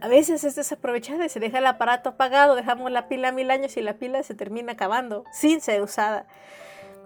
A 0.00 0.08
veces 0.08 0.42
es 0.42 0.56
desaprovechada 0.56 1.24
y 1.26 1.28
se 1.28 1.38
deja 1.38 1.58
el 1.58 1.66
aparato 1.66 2.08
apagado, 2.08 2.56
dejamos 2.56 2.90
la 2.90 3.06
pila 3.06 3.30
mil 3.30 3.52
años 3.52 3.76
y 3.76 3.82
la 3.82 3.98
pila 3.98 4.20
se 4.24 4.34
termina 4.34 4.72
acabando 4.72 5.22
sin 5.32 5.60
ser 5.60 5.80
usada. 5.80 6.26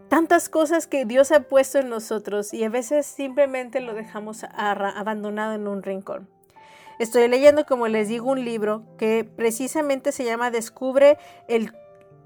Tantas 0.09 0.49
cosas 0.49 0.87
que 0.87 1.05
Dios 1.05 1.31
ha 1.31 1.41
puesto 1.41 1.79
en 1.79 1.91
nosotros 1.91 2.55
y 2.55 2.65
a 2.65 2.71
veces 2.71 3.05
simplemente 3.05 3.83
lo 3.83 3.93
dejamos 3.93 4.45
abandonado 4.55 5.53
en 5.53 5.69
un 5.69 5.83
rincón. 5.83 6.27
Estoy 6.99 7.29
leyendo, 7.29 7.67
como 7.67 7.87
les 7.87 8.09
digo, 8.09 8.31
un 8.31 8.47
libro 8.47 8.83
que 8.97 9.29
precisamente 9.37 10.11
se 10.11 10.25
llama 10.25 10.51
Descubre 10.51 11.19
el 11.49 11.71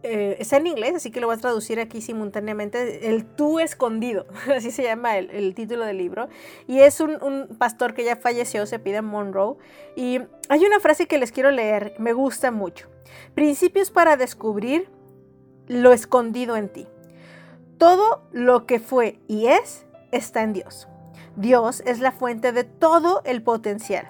eh, 0.03 0.37
está 0.41 0.57
en 0.57 0.67
inglés, 0.67 0.95
así 0.97 1.11
que 1.11 1.21
lo 1.21 1.29
voy 1.29 1.37
a 1.37 1.39
traducir 1.39 1.79
aquí 1.79 2.01
simultáneamente. 2.01 3.09
El 3.09 3.25
tú 3.25 3.61
escondido, 3.61 4.27
así 4.55 4.71
se 4.71 4.83
llama 4.83 5.19
el, 5.19 5.55
título 5.55 5.85
del 5.85 5.99
libro. 5.99 6.29
Y 6.67 6.81
es 6.81 7.01
un, 7.01 7.23
un, 7.23 7.57
pastor 7.57 7.95
que 7.95 8.05
ya 8.05 8.17
falleció, 8.17 8.67
se 8.67 8.79
pide 8.79 9.03
Monroe. 9.03 9.57
Y 9.97 10.21
hay 10.49 10.65
una 10.65 10.81
frase 10.81 11.07
que 11.07 11.19
les 11.19 11.33
quiero 11.33 11.51
leer, 11.51 11.95
me 11.99 12.13
gusta 12.13 12.51
mucho. 12.51 12.89
Principios 13.35 13.91
para 13.91 14.17
descubrir 14.17 14.89
lo 15.69 15.93
escondido 15.93 16.57
en 16.57 16.69
ti. 16.69 16.87
Todo 17.79 18.23
lo 18.33 18.67
que 18.67 18.81
fue 18.81 19.21
y 19.29 19.47
es 19.47 19.87
está 20.11 20.43
en 20.43 20.53
Dios. 20.53 20.89
Dios 21.37 21.83
es 21.87 22.01
la 22.01 22.13
fuente 22.13 22.53
de 22.53 22.65
todo 22.65 23.23
el 23.25 23.43
potencial. 23.43 24.09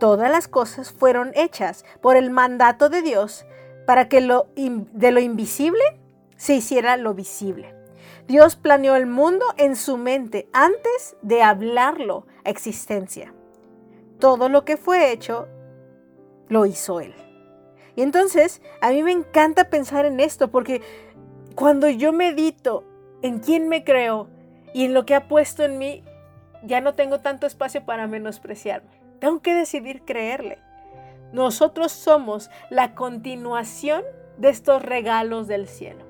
Todas 0.00 0.30
las 0.30 0.48
cosas 0.48 0.92
fueron 0.92 1.32
hechas 1.34 1.84
por 2.00 2.16
el 2.16 2.30
mandato 2.30 2.88
de 2.88 3.02
Dios 3.02 3.44
para 3.88 4.10
que 4.10 4.20
lo, 4.20 4.48
de 4.54 5.12
lo 5.12 5.18
invisible 5.18 5.80
se 6.36 6.52
hiciera 6.52 6.98
lo 6.98 7.14
visible. 7.14 7.74
Dios 8.26 8.54
planeó 8.54 8.96
el 8.96 9.06
mundo 9.06 9.46
en 9.56 9.76
su 9.76 9.96
mente 9.96 10.46
antes 10.52 11.16
de 11.22 11.42
hablarlo 11.42 12.26
a 12.44 12.50
existencia. 12.50 13.32
Todo 14.18 14.50
lo 14.50 14.66
que 14.66 14.76
fue 14.76 15.10
hecho 15.10 15.48
lo 16.48 16.66
hizo 16.66 17.00
Él. 17.00 17.14
Y 17.96 18.02
entonces 18.02 18.60
a 18.82 18.90
mí 18.90 19.02
me 19.02 19.12
encanta 19.12 19.70
pensar 19.70 20.04
en 20.04 20.20
esto 20.20 20.50
porque 20.50 20.82
cuando 21.54 21.88
yo 21.88 22.12
medito 22.12 22.84
en 23.22 23.38
quién 23.38 23.70
me 23.70 23.84
creo 23.84 24.28
y 24.74 24.84
en 24.84 24.92
lo 24.92 25.06
que 25.06 25.14
ha 25.14 25.28
puesto 25.28 25.64
en 25.64 25.78
mí, 25.78 26.04
ya 26.62 26.82
no 26.82 26.92
tengo 26.92 27.20
tanto 27.20 27.46
espacio 27.46 27.86
para 27.86 28.06
menospreciarme. 28.06 28.90
Tengo 29.18 29.40
que 29.40 29.54
decidir 29.54 30.02
creerle. 30.04 30.58
Nosotros 31.32 31.92
somos 31.92 32.50
la 32.70 32.94
continuación 32.94 34.02
de 34.38 34.48
estos 34.48 34.82
regalos 34.82 35.46
del 35.46 35.68
cielo, 35.68 36.04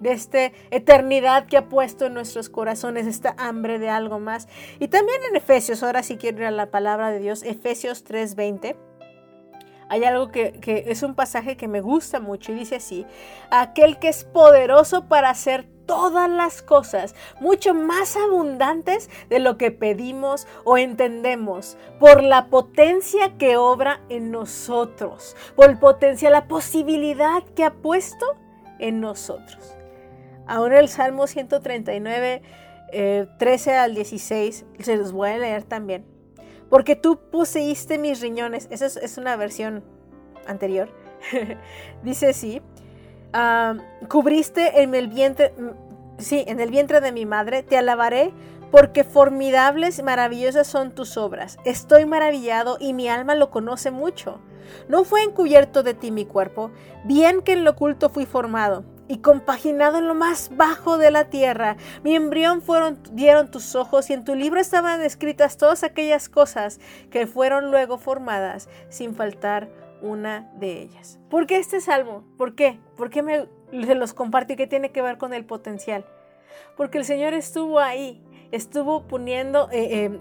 de 0.00 0.12
esta 0.12 0.52
eternidad 0.70 1.46
que 1.46 1.56
ha 1.56 1.68
puesto 1.68 2.06
en 2.06 2.14
nuestros 2.14 2.48
corazones, 2.48 3.06
esta 3.06 3.34
hambre 3.38 3.78
de 3.78 3.88
algo 3.88 4.20
más. 4.20 4.48
Y 4.80 4.88
también 4.88 5.20
en 5.30 5.36
Efesios, 5.36 5.82
ahora 5.82 6.02
si 6.02 6.16
quiero 6.16 6.38
ir 6.38 6.46
a 6.46 6.50
la 6.50 6.70
palabra 6.70 7.10
de 7.10 7.20
Dios, 7.20 7.42
Efesios 7.42 8.04
3:20. 8.04 8.76
Hay 9.88 10.04
algo 10.04 10.30
que, 10.30 10.52
que, 10.60 10.84
es 10.88 11.02
un 11.02 11.14
pasaje 11.14 11.56
que 11.56 11.68
me 11.68 11.82
gusta 11.82 12.18
mucho 12.18 12.52
y 12.52 12.54
dice 12.54 12.76
así, 12.76 13.06
aquel 13.50 13.98
que 13.98 14.08
es 14.08 14.24
poderoso 14.24 15.08
para 15.08 15.28
hacer 15.28 15.66
todas 15.86 16.30
las 16.30 16.62
cosas, 16.62 17.14
mucho 17.40 17.74
más 17.74 18.16
abundantes 18.16 19.10
de 19.28 19.38
lo 19.38 19.58
que 19.58 19.70
pedimos 19.70 20.46
o 20.64 20.78
entendemos, 20.78 21.76
por 22.00 22.22
la 22.22 22.46
potencia 22.46 23.36
que 23.38 23.56
obra 23.56 24.00
en 24.08 24.30
nosotros, 24.30 25.36
por 25.56 25.70
el 25.70 25.78
potencial, 25.78 26.32
la 26.32 26.48
posibilidad 26.48 27.42
que 27.54 27.64
ha 27.64 27.74
puesto 27.74 28.26
en 28.78 29.00
nosotros. 29.00 29.76
Ahora 30.46 30.80
el 30.80 30.88
Salmo 30.88 31.26
139, 31.26 32.42
eh, 32.92 33.26
13 33.38 33.76
al 33.76 33.94
16, 33.94 34.66
se 34.78 34.96
los 34.96 35.12
voy 35.12 35.30
a 35.30 35.38
leer 35.38 35.64
también. 35.64 36.04
Porque 36.68 36.96
tú 36.96 37.18
poseíste 37.30 37.98
mis 37.98 38.20
riñones, 38.20 38.68
esa 38.70 38.86
es, 38.86 38.96
es 38.96 39.16
una 39.16 39.36
versión 39.36 39.84
anterior, 40.46 40.90
dice 42.02 42.28
así, 42.28 42.60
Cubriste 44.08 44.82
en 44.82 44.94
el 44.94 45.08
vientre, 45.08 45.52
sí, 46.18 46.44
en 46.46 46.60
el 46.60 46.70
vientre 46.70 47.00
de 47.00 47.12
mi 47.12 47.26
madre, 47.26 47.62
te 47.62 47.76
alabaré 47.76 48.32
porque 48.70 49.04
formidables 49.04 49.98
y 49.98 50.02
maravillosas 50.02 50.66
son 50.66 50.94
tus 50.94 51.16
obras. 51.16 51.58
Estoy 51.64 52.06
maravillado 52.06 52.76
y 52.80 52.92
mi 52.92 53.08
alma 53.08 53.34
lo 53.34 53.50
conoce 53.50 53.90
mucho. 53.90 54.40
No 54.88 55.04
fue 55.04 55.22
encubierto 55.22 55.82
de 55.82 55.94
ti 55.94 56.10
mi 56.10 56.24
cuerpo, 56.24 56.70
bien 57.04 57.42
que 57.42 57.52
en 57.52 57.64
lo 57.64 57.72
oculto 57.72 58.08
fui 58.08 58.26
formado 58.26 58.84
y 59.06 59.18
compaginado 59.18 59.98
en 59.98 60.08
lo 60.08 60.14
más 60.14 60.50
bajo 60.56 60.96
de 60.96 61.10
la 61.10 61.24
tierra. 61.24 61.76
Mi 62.02 62.14
embrión 62.14 62.62
fueron, 62.62 62.98
dieron 63.12 63.50
tus 63.50 63.74
ojos 63.74 64.10
y 64.10 64.14
en 64.14 64.24
tu 64.24 64.34
libro 64.34 64.60
estaban 64.60 65.02
escritas 65.02 65.56
todas 65.56 65.84
aquellas 65.84 66.28
cosas 66.28 66.80
que 67.10 67.26
fueron 67.26 67.70
luego 67.70 67.98
formadas 67.98 68.68
sin 68.88 69.14
faltar 69.14 69.68
una 70.04 70.50
de 70.54 70.82
ellas. 70.82 71.18
¿Por 71.30 71.46
qué 71.46 71.58
este 71.58 71.80
salmo? 71.80 72.24
¿Por 72.36 72.54
qué? 72.54 72.78
¿Por 72.96 73.10
qué 73.10 73.22
me 73.22 73.46
se 73.72 73.94
los 73.94 74.12
comparto 74.12 74.52
y 74.52 74.56
qué 74.56 74.66
tiene 74.66 74.92
que 74.92 75.02
ver 75.02 75.18
con 75.18 75.32
el 75.32 75.44
potencial? 75.44 76.04
Porque 76.76 76.98
el 76.98 77.04
Señor 77.04 77.32
estuvo 77.34 77.80
ahí, 77.80 78.22
estuvo 78.52 79.08
poniendo, 79.08 79.68
eh, 79.72 80.04
eh, 80.04 80.20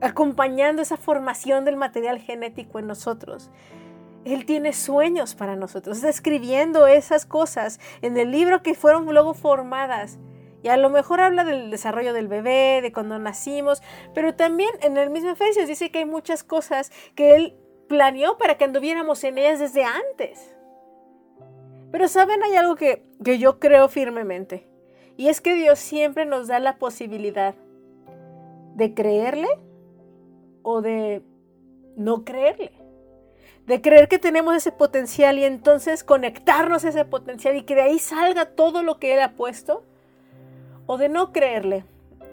acompañando 0.00 0.82
esa 0.82 0.96
formación 0.96 1.64
del 1.64 1.76
material 1.76 2.18
genético 2.18 2.80
en 2.80 2.88
nosotros. 2.88 3.50
Él 4.24 4.44
tiene 4.44 4.72
sueños 4.72 5.34
para 5.34 5.56
nosotros, 5.56 5.96
está 5.96 6.08
escribiendo 6.08 6.86
esas 6.86 7.24
cosas 7.24 7.80
en 8.02 8.16
el 8.16 8.30
libro 8.30 8.62
que 8.62 8.74
fueron 8.74 9.06
luego 9.06 9.34
formadas. 9.34 10.18
Y 10.64 10.68
a 10.68 10.76
lo 10.76 10.90
mejor 10.90 11.20
habla 11.20 11.44
del 11.44 11.70
desarrollo 11.70 12.12
del 12.12 12.28
bebé, 12.28 12.80
de 12.82 12.92
cuando 12.92 13.18
nacimos, 13.18 13.82
pero 14.14 14.34
también 14.34 14.70
en 14.80 14.96
el 14.96 15.10
mismo 15.10 15.30
Efesios 15.30 15.66
dice 15.66 15.90
que 15.90 15.98
hay 15.98 16.04
muchas 16.04 16.44
cosas 16.44 16.92
que 17.16 17.34
Él 17.34 17.61
planeó 17.92 18.38
para 18.38 18.56
que 18.56 18.64
anduviéramos 18.64 19.22
en 19.22 19.36
ellas 19.36 19.60
desde 19.60 19.84
antes. 19.84 20.56
Pero 21.90 22.08
saben, 22.08 22.42
hay 22.42 22.56
algo 22.56 22.74
que, 22.74 23.04
que 23.22 23.38
yo 23.38 23.58
creo 23.58 23.86
firmemente. 23.88 24.66
Y 25.18 25.28
es 25.28 25.42
que 25.42 25.54
Dios 25.54 25.78
siempre 25.78 26.24
nos 26.24 26.48
da 26.48 26.58
la 26.58 26.78
posibilidad 26.78 27.54
de 28.76 28.94
creerle 28.94 29.46
o 30.62 30.80
de 30.80 31.22
no 31.94 32.24
creerle. 32.24 32.72
De 33.66 33.82
creer 33.82 34.08
que 34.08 34.18
tenemos 34.18 34.56
ese 34.56 34.72
potencial 34.72 35.38
y 35.38 35.44
entonces 35.44 36.02
conectarnos 36.02 36.86
a 36.86 36.88
ese 36.88 37.04
potencial 37.04 37.56
y 37.56 37.64
que 37.64 37.74
de 37.74 37.82
ahí 37.82 37.98
salga 37.98 38.46
todo 38.46 38.82
lo 38.82 38.98
que 38.98 39.12
Él 39.12 39.20
ha 39.20 39.36
puesto. 39.36 39.84
O 40.86 40.96
de 40.96 41.10
no 41.10 41.30
creerle 41.30 41.84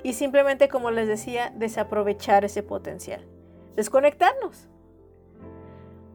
y 0.04 0.14
simplemente, 0.14 0.70
como 0.70 0.90
les 0.90 1.10
decía, 1.10 1.52
desaprovechar 1.54 2.46
ese 2.46 2.64
potencial. 2.64 3.26
Desconectarnos. 3.76 4.70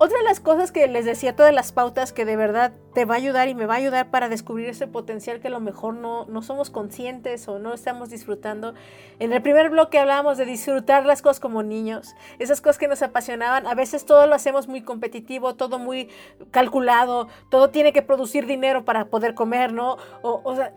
Otra 0.05 0.19
de 0.19 0.25
las 0.25 0.39
cosas 0.39 0.71
que 0.71 0.87
les 0.87 1.07
decía, 1.07 1.35
todas 1.35 1.55
las 1.55 1.73
pautas 1.73 2.13
que 2.13 2.27
de 2.27 2.37
verdad 2.37 2.75
te 2.93 3.07
va 3.07 3.15
a 3.15 3.17
ayudar 3.17 3.49
y 3.49 3.55
me 3.55 3.65
va 3.65 3.73
a 3.73 3.77
ayudar 3.79 4.11
para 4.11 4.29
descubrir 4.29 4.69
ese 4.69 4.87
potencial 4.87 5.41
que 5.41 5.49
a 5.49 5.51
lo 5.51 5.61
mejor 5.61 5.95
no, 5.95 6.27
no 6.27 6.43
somos 6.43 6.69
conscientes 6.69 7.49
o 7.49 7.59
no 7.59 7.73
estamos 7.73 8.11
disfrutando. 8.11 8.75
En 9.19 9.33
el 9.33 9.41
primer 9.41 9.71
bloque 9.71 9.99
hablábamos 9.99 10.37
de 10.37 10.45
disfrutar 10.45 11.07
las 11.07 11.23
cosas 11.23 11.41
como 11.41 11.63
niños, 11.63 12.15
esas 12.39 12.61
cosas 12.61 12.77
que 12.77 12.87
nos 12.87 13.01
apasionaban. 13.01 13.67
A 13.67 13.75
veces 13.75 14.05
todo 14.05 14.27
lo 14.27 14.35
hacemos 14.35 14.69
muy 14.69 14.83
competitivo, 14.83 15.55
todo 15.55 15.79
muy 15.79 16.11
calculado, 16.51 17.29
todo 17.49 17.71
tiene 17.71 17.95
que 17.95 18.03
producir 18.03 18.45
dinero 18.45 18.85
para 18.85 19.07
poder 19.07 19.33
comer, 19.33 19.73
¿no? 19.73 19.97
O, 20.21 20.55
sea, 20.55 20.75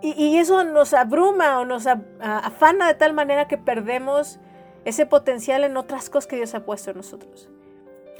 y, 0.00 0.38
eso 0.38 0.64
nos 0.64 0.94
abruma 0.94 1.60
o 1.60 1.66
nos 1.66 1.86
afana 1.86 2.88
de 2.88 2.94
tal 2.94 3.12
manera 3.12 3.46
que 3.46 3.58
perdemos 3.58 4.40
ese 4.86 5.04
potencial 5.04 5.64
en 5.64 5.76
otras 5.76 6.08
cosas 6.08 6.26
que 6.26 6.36
Dios 6.36 6.54
ha 6.54 6.64
puesto 6.64 6.92
en 6.92 6.96
nosotros. 6.96 7.50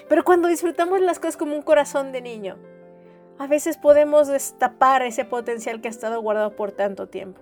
Pero 0.09 0.25
cuando 0.25 0.49
disfrutamos 0.49 1.01
las 1.01 1.19
cosas 1.19 1.37
como 1.37 1.55
un 1.55 1.63
corazón 1.63 2.13
de 2.13 2.21
niño, 2.21 2.57
a 3.39 3.47
veces 3.47 3.77
podemos 3.77 4.29
destapar 4.29 5.03
ese 5.03 5.25
potencial 5.25 5.81
que 5.81 5.89
ha 5.89 5.91
estado 5.91 6.21
guardado 6.21 6.55
por 6.55 6.73
tanto 6.73 7.09
tiempo. 7.09 7.41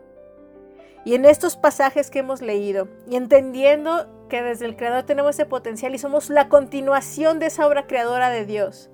Y 1.05 1.15
en 1.15 1.25
estos 1.25 1.57
pasajes 1.57 2.11
que 2.11 2.21
hemos 2.21 2.41
leído, 2.41 2.89
y 3.09 3.17
entendiendo 3.17 4.07
que 4.29 4.43
desde 4.43 4.67
el 4.67 4.77
Creador 4.77 5.03
tenemos 5.03 5.35
ese 5.35 5.47
potencial 5.47 5.95
y 5.95 5.99
somos 5.99 6.31
la 6.31 6.49
continuación 6.49 7.39
de 7.39 7.47
esa 7.47 7.67
obra 7.67 7.87
creadora 7.87 8.31
de 8.31 8.47
Dios, 8.47 8.89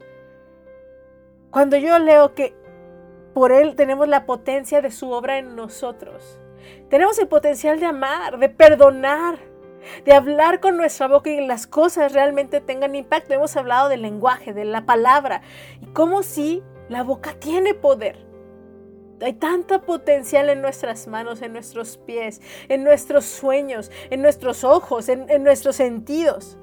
cuando 1.50 1.76
yo 1.76 1.98
leo 1.98 2.35
que 2.35 2.54
por 3.35 3.52
Él 3.52 3.76
tenemos 3.76 4.09
la 4.09 4.26
potencia 4.26 4.81
de 4.81 4.90
su 4.90 5.11
obra 5.11 5.38
en 5.38 5.54
nosotros, 5.54 6.40
tenemos 6.88 7.18
el 7.18 7.28
potencial 7.28 7.78
de 7.78 7.87
amar, 7.87 8.38
de 8.38 8.48
perdonar, 8.48 9.38
de 10.05 10.12
hablar 10.12 10.61
con 10.61 10.77
nuestra 10.77 11.09
boca 11.09 11.31
y 11.31 11.46
las 11.46 11.66
cosas 11.66 12.12
realmente 12.12 12.61
tengan 12.61 12.94
impacto. 12.94 13.35
Hemos 13.35 13.57
hablado 13.57 13.88
del 13.88 14.03
lenguaje, 14.03 14.53
de 14.53 14.64
la 14.64 14.87
palabra 14.87 15.42
y 15.81 15.87
cómo 15.87 16.22
si 16.22 16.62
la 16.88 17.03
boca 17.03 17.35
tiene 17.35 17.74
poder. 17.74 18.27
Hay 19.20 19.35
tanto 19.35 19.83
potencial 19.83 20.48
en 20.48 20.62
nuestras 20.62 21.09
manos, 21.09 21.42
en 21.42 21.53
nuestros 21.53 21.96
pies, 21.98 22.40
en 22.68 22.85
nuestros 22.85 23.24
sueños, 23.24 23.90
en 24.11 24.22
nuestros 24.22 24.62
ojos, 24.62 25.09
en, 25.09 25.29
en 25.29 25.42
nuestros 25.42 25.77
sentidos. 25.77 26.57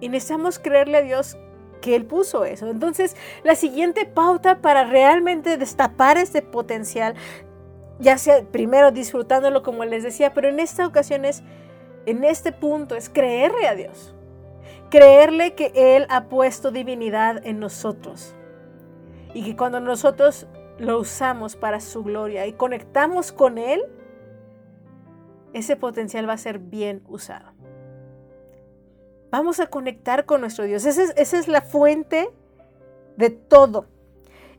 Y 0.00 0.08
necesitamos 0.08 0.58
creerle 0.58 0.98
a 0.98 1.02
Dios 1.02 1.36
que 1.80 1.96
Él 1.96 2.06
puso 2.06 2.44
eso. 2.44 2.68
Entonces, 2.68 3.16
la 3.42 3.56
siguiente 3.56 4.06
pauta 4.06 4.60
para 4.60 4.84
realmente 4.84 5.58
destapar 5.58 6.16
este 6.16 6.40
potencial 6.40 7.14
ya 7.98 8.18
sea 8.18 8.42
primero 8.44 8.90
disfrutándolo 8.90 9.62
como 9.62 9.84
les 9.84 10.02
decía, 10.02 10.34
pero 10.34 10.48
en 10.48 10.60
esta 10.60 10.86
ocasión 10.86 11.24
es, 11.24 11.42
en 12.06 12.24
este 12.24 12.52
punto 12.52 12.94
es 12.96 13.08
creerle 13.08 13.66
a 13.68 13.74
Dios, 13.74 14.14
creerle 14.90 15.54
que 15.54 15.72
Él 15.74 16.06
ha 16.10 16.24
puesto 16.24 16.70
divinidad 16.70 17.44
en 17.46 17.60
nosotros 17.60 18.34
y 19.32 19.44
que 19.44 19.56
cuando 19.56 19.80
nosotros 19.80 20.46
lo 20.78 20.98
usamos 20.98 21.56
para 21.56 21.80
su 21.80 22.02
gloria 22.02 22.46
y 22.46 22.52
conectamos 22.52 23.32
con 23.32 23.58
Él, 23.58 23.82
ese 25.52 25.76
potencial 25.76 26.28
va 26.28 26.32
a 26.32 26.38
ser 26.38 26.58
bien 26.58 27.02
usado. 27.08 27.52
Vamos 29.30 29.60
a 29.60 29.66
conectar 29.68 30.26
con 30.26 30.40
nuestro 30.40 30.64
Dios. 30.64 30.84
Esa 30.84 31.02
es, 31.02 31.12
esa 31.16 31.38
es 31.38 31.48
la 31.48 31.60
fuente 31.60 32.28
de 33.16 33.30
todo. 33.30 33.86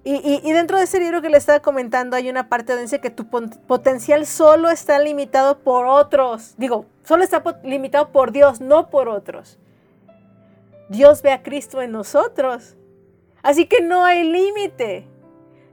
Y, 0.08 0.52
dentro 0.54 0.78
de 0.78 0.84
ese 0.84 1.00
libro 1.00 1.24
que 1.24 1.30
le 1.30 1.38
estaba 1.38 1.62
comentando 1.62 2.16
hay 2.16 2.30
una 2.30 2.48
parte 2.48 2.74
donde 2.74 2.84
dice 2.84 3.02
que 3.02 3.10
tu 3.10 3.28
potencial 3.28 4.28
solo 4.28 4.70
está 4.70 5.00
limitado 5.00 5.58
por 5.58 5.88
otros. 5.88 6.54
Digo, 6.58 6.86
solo 7.04 7.24
está 7.24 7.44
limitado 7.64 8.12
por 8.12 8.32
Dios, 8.32 8.62
no 8.62 8.92
por 8.92 9.10
otros. 9.10 9.58
Dios 10.90 11.24
ve 11.24 11.32
a 11.32 11.42
Cristo 11.42 11.82
en 11.82 11.92
nosotros. 11.92 12.76
Así 13.42 13.66
que 13.66 13.82
no 13.82 14.06
hay 14.06 14.24
límite. 14.24 15.08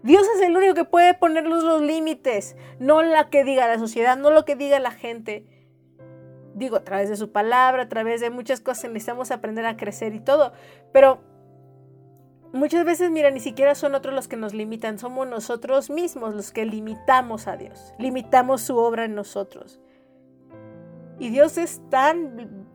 Dios 0.03 0.27
es 0.35 0.41
el 0.41 0.57
único 0.57 0.73
que 0.73 0.85
puede 0.85 1.13
ponernos 1.13 1.63
los 1.63 1.83
límites, 1.83 2.57
no 2.79 3.03
la 3.03 3.29
que 3.29 3.45
diga 3.45 3.69
la 3.69 3.79
sociedad, 3.79 4.17
no 4.17 4.31
lo 4.31 4.47
que 4.47 4.57
diga 4.57 4.79
la 4.79 4.93
gente. 4.93 5.45
Digo, 6.55 6.77
a 6.77 6.85
través 6.85 7.11
de 7.11 7.17
su 7.17 7.33
palabra, 7.33 7.83
a 7.83 7.89
través 7.91 8.23
de 8.23 8.31
muchas 8.31 8.61
cosas 8.61 8.91
necesitamos 8.91 9.31
aprender 9.31 9.67
a 9.67 9.77
crecer 9.77 10.15
y 10.15 10.21
todo. 10.21 10.55
Pero 10.91 11.21
muchas 12.53 12.85
veces, 12.85 13.11
mira, 13.11 13.31
ni 13.31 13.41
siquiera 13.41 13.75
son 13.75 13.95
otros 13.95 14.15
los 14.15 14.29
que 14.29 14.37
nos 14.37 14.55
limitan, 14.55 14.99
somos 14.99 15.27
nosotros 15.27 15.91
mismos 15.91 16.35
los 16.35 16.53
que 16.53 16.65
limitamos 16.65 17.49
a 17.49 17.57
Dios, 17.57 17.95
limitamos 17.99 18.63
su 18.63 18.77
obra 18.77 19.05
en 19.05 19.15
nosotros. 19.15 19.81
Y 21.19 21.31
Dios 21.31 21.59
es 21.59 21.81
tan 21.91 22.67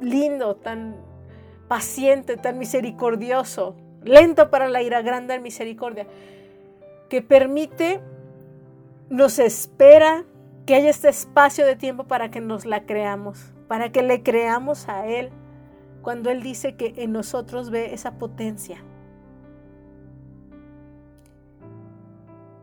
lindo, 0.00 0.56
tan 0.56 0.96
paciente, 1.68 2.36
tan 2.36 2.58
misericordioso, 2.58 3.76
lento 4.02 4.50
para 4.50 4.68
la 4.68 4.82
ira, 4.82 5.02
grande 5.02 5.34
en 5.34 5.42
misericordia, 5.42 6.06
que 7.08 7.22
permite, 7.22 8.00
nos 9.08 9.38
espera 9.38 10.24
que 10.66 10.74
haya 10.74 10.90
este 10.90 11.08
espacio 11.08 11.66
de 11.66 11.76
tiempo 11.76 12.04
para 12.04 12.30
que 12.30 12.40
nos 12.40 12.64
la 12.64 12.84
creamos, 12.86 13.52
para 13.68 13.92
que 13.92 14.02
le 14.02 14.22
creamos 14.22 14.88
a 14.88 15.06
Él, 15.06 15.30
cuando 16.02 16.30
Él 16.30 16.42
dice 16.42 16.76
que 16.76 16.94
en 16.96 17.12
nosotros 17.12 17.70
ve 17.70 17.94
esa 17.94 18.18
potencia. 18.18 18.82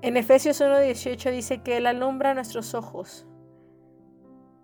En 0.03 0.17
Efesios 0.17 0.59
1.18 0.61 1.31
dice 1.31 1.61
que 1.61 1.77
Él 1.77 1.85
alumbra 1.85 2.33
nuestros 2.33 2.73
ojos, 2.73 3.27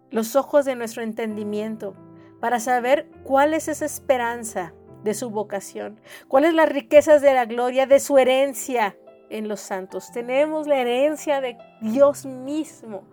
los 0.10 0.36
ojos 0.36 0.66
de 0.66 0.76
nuestro 0.76 1.04
entendimiento, 1.04 1.94
para 2.40 2.60
saber 2.60 3.08
cuál 3.24 3.54
es 3.54 3.68
esa 3.68 3.86
esperanza 3.86 4.74
de 5.04 5.14
su 5.14 5.30
vocación, 5.30 6.00
cuáles 6.28 6.56
las 6.56 6.70
riquezas 6.70 7.22
de 7.22 7.36
la 7.36 7.46
gloria 7.46 7.86
de 7.86 8.00
su 8.00 8.18
herencia 8.18 8.98
en 9.30 9.48
los 9.48 9.60
santos. 9.60 10.12
Tenemos 10.12 10.66
la 10.66 10.78
herencia 10.78 11.40
de 11.40 11.56
Dios 11.82 12.26
mismo 12.26 13.04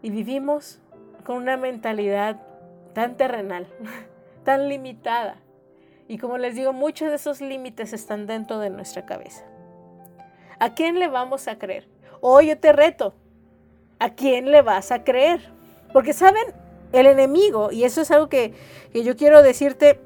y 0.00 0.08
vivimos 0.08 0.80
con 1.24 1.36
una 1.36 1.58
mentalidad 1.58 2.40
tan 2.94 3.18
terrenal, 3.18 3.66
tan 4.44 4.66
limitada. 4.66 5.36
Y 6.08 6.16
como 6.16 6.38
les 6.38 6.54
digo, 6.54 6.72
muchos 6.72 7.10
de 7.10 7.16
esos 7.16 7.42
límites 7.42 7.92
están 7.92 8.26
dentro 8.26 8.58
de 8.58 8.70
nuestra 8.70 9.04
cabeza. 9.04 9.44
¿A 10.62 10.74
quién 10.74 11.00
le 11.00 11.08
vamos 11.08 11.48
a 11.48 11.58
creer? 11.58 11.88
Hoy 12.20 12.46
yo 12.46 12.56
te 12.56 12.72
reto, 12.72 13.14
¿a 13.98 14.10
quién 14.10 14.52
le 14.52 14.62
vas 14.62 14.92
a 14.92 15.02
creer? 15.02 15.40
Porque 15.92 16.12
saben, 16.12 16.54
el 16.92 17.06
enemigo, 17.06 17.72
y 17.72 17.82
eso 17.82 18.00
es 18.00 18.12
algo 18.12 18.28
que, 18.28 18.54
que 18.92 19.02
yo 19.02 19.16
quiero 19.16 19.42
decirte, 19.42 19.98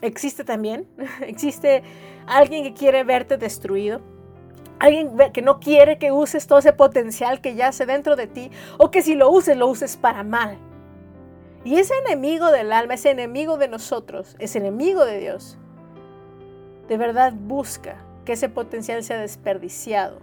existe 0.00 0.42
también, 0.42 0.88
existe 1.20 1.84
alguien 2.26 2.64
que 2.64 2.74
quiere 2.74 3.04
verte 3.04 3.36
destruido, 3.36 4.00
alguien 4.80 5.16
que 5.32 5.40
no 5.40 5.60
quiere 5.60 5.98
que 5.98 6.10
uses 6.10 6.48
todo 6.48 6.58
ese 6.58 6.72
potencial 6.72 7.40
que 7.40 7.54
yace 7.54 7.86
dentro 7.86 8.16
de 8.16 8.26
ti, 8.26 8.50
o 8.78 8.90
que 8.90 9.02
si 9.02 9.14
lo 9.14 9.30
uses, 9.30 9.56
lo 9.56 9.68
uses 9.68 9.96
para 9.96 10.24
mal. 10.24 10.58
Y 11.64 11.76
ese 11.76 11.94
enemigo 12.04 12.50
del 12.50 12.72
alma, 12.72 12.94
ese 12.94 13.12
enemigo 13.12 13.56
de 13.56 13.68
nosotros, 13.68 14.34
ese 14.40 14.58
enemigo 14.58 15.04
de 15.04 15.20
Dios, 15.20 15.58
de 16.88 16.96
verdad 16.96 17.32
busca 17.32 18.04
que 18.24 18.32
ese 18.32 18.48
potencial 18.48 19.02
sea 19.02 19.20
desperdiciado. 19.20 20.20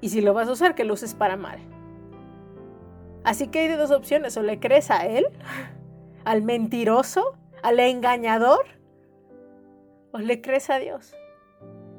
Y 0.00 0.10
si 0.10 0.20
lo 0.20 0.34
vas 0.34 0.48
a 0.48 0.52
usar, 0.52 0.74
que 0.74 0.84
lo 0.84 0.94
uses 0.94 1.14
para 1.14 1.36
mal. 1.36 1.58
Así 3.24 3.48
que 3.48 3.60
hay 3.60 3.68
de 3.68 3.76
dos 3.76 3.90
opciones, 3.90 4.36
o 4.36 4.42
le 4.42 4.60
crees 4.60 4.90
a 4.90 5.06
él, 5.06 5.26
al 6.24 6.42
mentiroso, 6.42 7.36
al 7.62 7.80
engañador, 7.80 8.66
o 10.12 10.18
le 10.18 10.40
crees 10.40 10.70
a 10.70 10.78
Dios. 10.78 11.14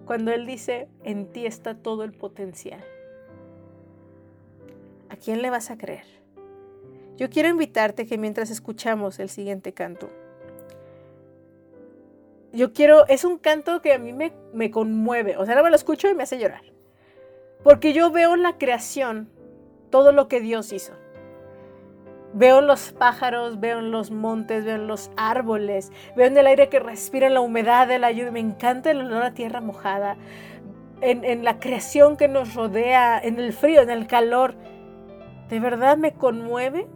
Cuando 0.05 0.31
Él 0.31 0.45
dice, 0.45 0.87
en 1.03 1.31
ti 1.31 1.45
está 1.45 1.75
todo 1.75 2.03
el 2.05 2.13
potencial. 2.13 2.83
¿A 5.09 5.17
quién 5.17 5.41
le 5.41 5.49
vas 5.49 5.69
a 5.69 5.77
creer? 5.77 6.05
Yo 7.17 7.29
quiero 7.29 7.49
invitarte 7.49 8.05
que 8.05 8.17
mientras 8.17 8.49
escuchamos 8.49 9.19
el 9.19 9.29
siguiente 9.29 9.73
canto, 9.73 10.09
yo 12.57 12.73
quiero, 12.73 13.05
es 13.07 13.23
un 13.23 13.37
canto 13.37 13.83
que 13.83 13.93
a 13.93 13.99
mí 13.99 14.13
me, 14.13 14.33
me 14.51 14.71
conmueve, 14.71 15.37
o 15.37 15.45
sea, 15.45 15.53
ahora 15.53 15.63
me 15.63 15.69
lo 15.69 15.75
escucho 15.75 16.09
y 16.09 16.15
me 16.15 16.23
hace 16.23 16.39
llorar. 16.39 16.63
Porque 17.63 17.93
yo 17.93 18.09
veo 18.09 18.33
en 18.33 18.41
la 18.41 18.57
creación 18.57 19.29
todo 19.91 20.11
lo 20.11 20.27
que 20.27 20.41
Dios 20.41 20.73
hizo. 20.73 20.93
Veo 22.33 22.61
los 22.61 22.93
pájaros, 22.93 23.59
veo 23.59 23.81
los 23.81 24.09
montes, 24.09 24.65
veo 24.65 24.79
los 24.79 25.11
árboles, 25.17 25.91
veo 26.15 26.25
en 26.25 26.35
el 26.35 26.47
aire 26.47 26.67
que 26.67 26.79
respira, 26.79 27.29
la 27.29 27.41
humedad 27.41 27.87
de 27.87 27.99
la 27.99 28.11
lluvia. 28.11 28.31
Me 28.31 28.39
encanta 28.39 28.89
el 28.89 29.01
olor 29.01 29.21
a 29.21 29.33
tierra 29.35 29.61
mojada, 29.61 30.17
en, 31.01 31.23
en 31.25 31.43
la 31.43 31.59
creación 31.59 32.17
que 32.17 32.27
nos 32.27 32.55
rodea, 32.55 33.19
en 33.19 33.39
el 33.39 33.53
frío, 33.53 33.81
en 33.81 33.91
el 33.91 34.07
calor. 34.07 34.55
De 35.49 35.59
verdad 35.59 35.95
me 35.95 36.13
conmueve 36.13 36.87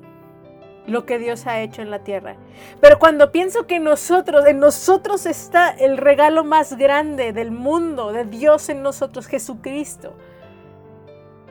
lo 0.88 1.06
que 1.06 1.20
Dios 1.20 1.48
ha 1.48 1.62
hecho 1.62 1.82
en 1.82 1.92
la 1.92 2.00
tierra. 2.00 2.36
Pero 2.80 3.00
cuando 3.00 3.32
pienso 3.32 3.68
que 3.68 3.80
nosotros, 3.80 4.46
en 4.46 4.60
nosotros 4.60 5.26
está 5.26 5.70
el 5.70 5.98
regalo 5.98 6.44
más 6.44 6.78
grande 6.78 7.34
del 7.34 7.52
mundo, 7.52 8.12
de 8.12 8.26
Dios 8.26 8.70
en 8.70 8.82
nosotros, 8.82 9.28
Jesucristo. 9.28 10.14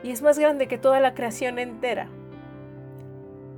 Y 0.03 0.11
es 0.11 0.21
más 0.21 0.37
grande 0.39 0.67
que 0.67 0.77
toda 0.77 0.99
la 0.99 1.13
creación 1.13 1.59
entera. 1.59 2.07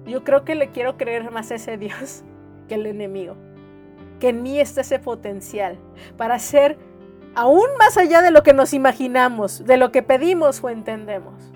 Yo 0.06 0.24
creo 0.24 0.44
que 0.44 0.56
le 0.56 0.70
quiero 0.70 0.98
creer 0.98 1.32
más 1.32 1.52
a 1.52 1.56
ese 1.56 1.78
Dios 1.78 2.24
que 2.68 2.76
el 2.76 2.86
enemigo. 2.86 3.36
Que 4.20 4.30
en 4.30 4.44
mí 4.44 4.60
está 4.60 4.82
ese 4.82 5.00
potencial 5.00 5.78
para 6.18 6.40
ser 6.40 6.78
aún 7.36 7.68
más 7.80 7.98
allá 7.98 8.22
de 8.22 8.32
lo 8.32 8.44
que 8.44 8.54
nos 8.54 8.74
imaginamos, 8.74 9.66
de 9.66 9.78
lo 9.78 9.92
que 9.92 10.04
pedimos 10.04 10.64
o 10.64 10.70
entendemos. 10.70 11.52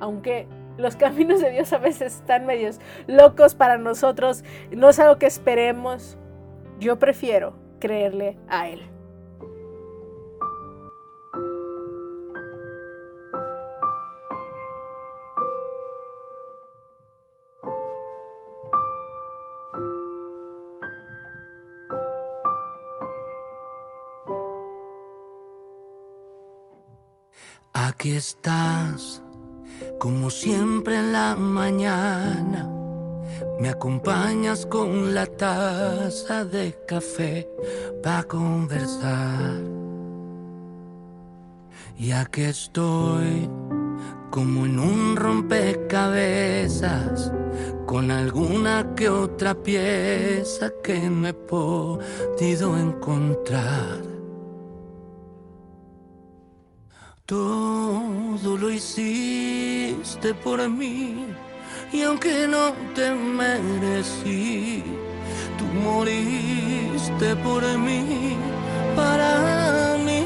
Aunque 0.00 0.46
los 0.78 0.96
caminos 0.96 1.40
de 1.40 1.50
Dios 1.50 1.72
a 1.72 1.78
veces 1.78 2.14
están 2.14 2.46
medios 2.46 2.80
locos 3.06 3.54
para 3.54 3.76
nosotros, 3.76 4.44
no 4.70 4.88
es 4.88 4.98
algo 4.98 5.18
que 5.18 5.26
esperemos, 5.26 6.16
yo 6.78 6.98
prefiero 6.98 7.54
creerle 7.80 8.38
a 8.48 8.68
Él. 8.68 8.88
Aquí 27.72 28.12
estás, 28.12 29.22
como 29.98 30.30
siempre 30.30 30.96
en 30.96 31.12
la 31.12 31.36
mañana. 31.36 32.70
Me 33.60 33.68
acompañas 33.68 34.64
con 34.66 35.14
la 35.14 35.26
taza 35.26 36.44
de 36.44 36.76
café 36.86 37.48
para 38.02 38.24
conversar. 38.24 39.60
Y 41.98 42.10
aquí 42.12 42.42
estoy, 42.42 43.48
como 44.30 44.66
en 44.66 44.78
un 44.78 45.16
rompecabezas, 45.16 47.32
con 47.86 48.12
alguna 48.12 48.94
que 48.94 49.08
otra 49.08 49.54
pieza 49.54 50.70
que 50.82 51.10
no 51.10 51.26
he 51.26 51.34
podido 51.34 52.78
encontrar. 52.78 54.17
Todo 57.28 58.56
lo 58.56 58.70
hiciste 58.70 60.32
por 60.32 60.66
mí 60.66 61.26
y 61.92 62.00
aunque 62.00 62.48
no 62.48 62.72
te 62.94 63.10
merecí, 63.10 64.82
tú 65.58 65.66
moriste 65.84 67.36
por 67.44 67.62
mí, 67.76 68.34
para 68.96 69.98
mí. 70.06 70.24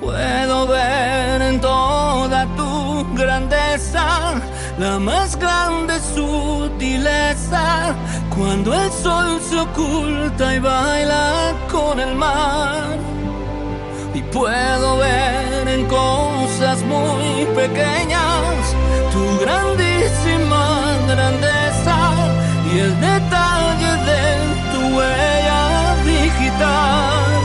Puedo 0.00 0.68
ver 0.68 1.42
en 1.42 1.60
toda 1.60 2.46
tu 2.54 3.12
grandeza 3.16 4.40
la 4.78 5.00
más 5.00 5.36
grande 5.36 5.98
sutileza 6.14 7.96
cuando 8.36 8.72
el 8.72 8.92
sol 8.92 9.40
se 9.40 9.58
oculta 9.58 10.54
y 10.54 10.60
baila 10.60 11.56
con 11.68 11.98
el 11.98 12.14
mar 12.14 13.09
y 14.14 14.22
puedo 14.22 14.98
ver 14.98 15.68
en 15.68 15.86
cosas 15.86 16.82
muy 16.82 17.46
pequeñas 17.54 18.74
tu 19.12 19.40
grandísima 19.40 20.96
grandeza 21.08 21.96
y 22.72 22.78
el 22.78 23.00
detalle 23.00 23.92
de 24.10 24.22
tu 24.72 24.96
huella 24.96 25.96
digital 26.04 27.42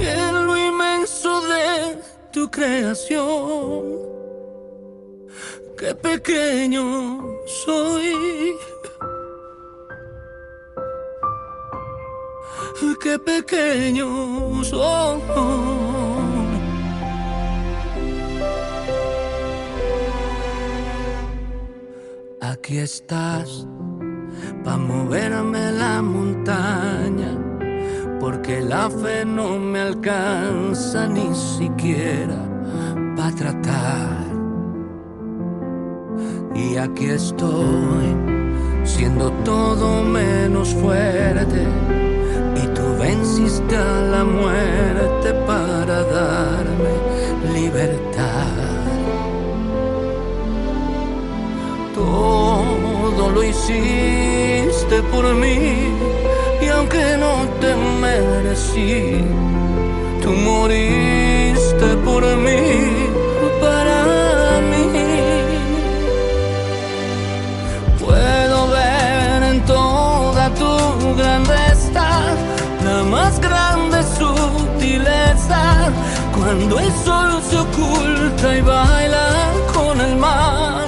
y 0.00 0.06
en 0.06 0.46
lo 0.46 0.56
inmenso 0.56 1.40
de 1.42 1.98
tu 2.32 2.50
creación. 2.50 3.82
Qué 5.78 5.94
pequeño 5.94 7.22
soy. 7.46 8.73
Qué 13.00 13.18
pequeño 13.18 14.64
soy. 14.64 15.20
Aquí 22.40 22.78
estás 22.78 23.66
pa' 24.64 24.76
moverme 24.76 25.70
la 25.72 26.02
montaña, 26.02 27.38
porque 28.18 28.60
la 28.60 28.90
fe 28.90 29.24
no 29.24 29.58
me 29.58 29.80
alcanza 29.80 31.06
ni 31.06 31.32
siquiera 31.34 32.40
pa' 33.16 33.30
tratar. 33.32 34.24
Y 36.54 36.76
aquí 36.76 37.06
estoy, 37.06 38.16
siendo 38.84 39.30
todo 39.44 40.02
menos 40.02 40.74
fuerte, 40.74 41.66
venciste 43.04 43.76
a 43.76 44.00
la 44.14 44.24
muerte 44.24 45.28
para 45.46 45.96
darme 46.18 46.94
libertad. 47.58 48.56
Todo 51.94 53.22
lo 53.34 53.40
hiciste 53.50 54.96
por 55.12 55.24
mí 55.42 55.62
y 56.64 56.66
aunque 56.76 57.04
no 57.24 57.34
te 57.62 57.70
merecí, 58.04 59.22
tú 60.22 60.30
moriste 60.48 61.88
por 62.06 62.22
mí, 62.46 62.64
cuando 76.56 76.78
el 76.78 76.92
sol 77.04 77.42
se 77.50 77.56
oculta 77.56 78.56
y 78.56 78.60
baila 78.60 79.26
con 79.74 80.00
el 80.00 80.16
mar. 80.16 80.86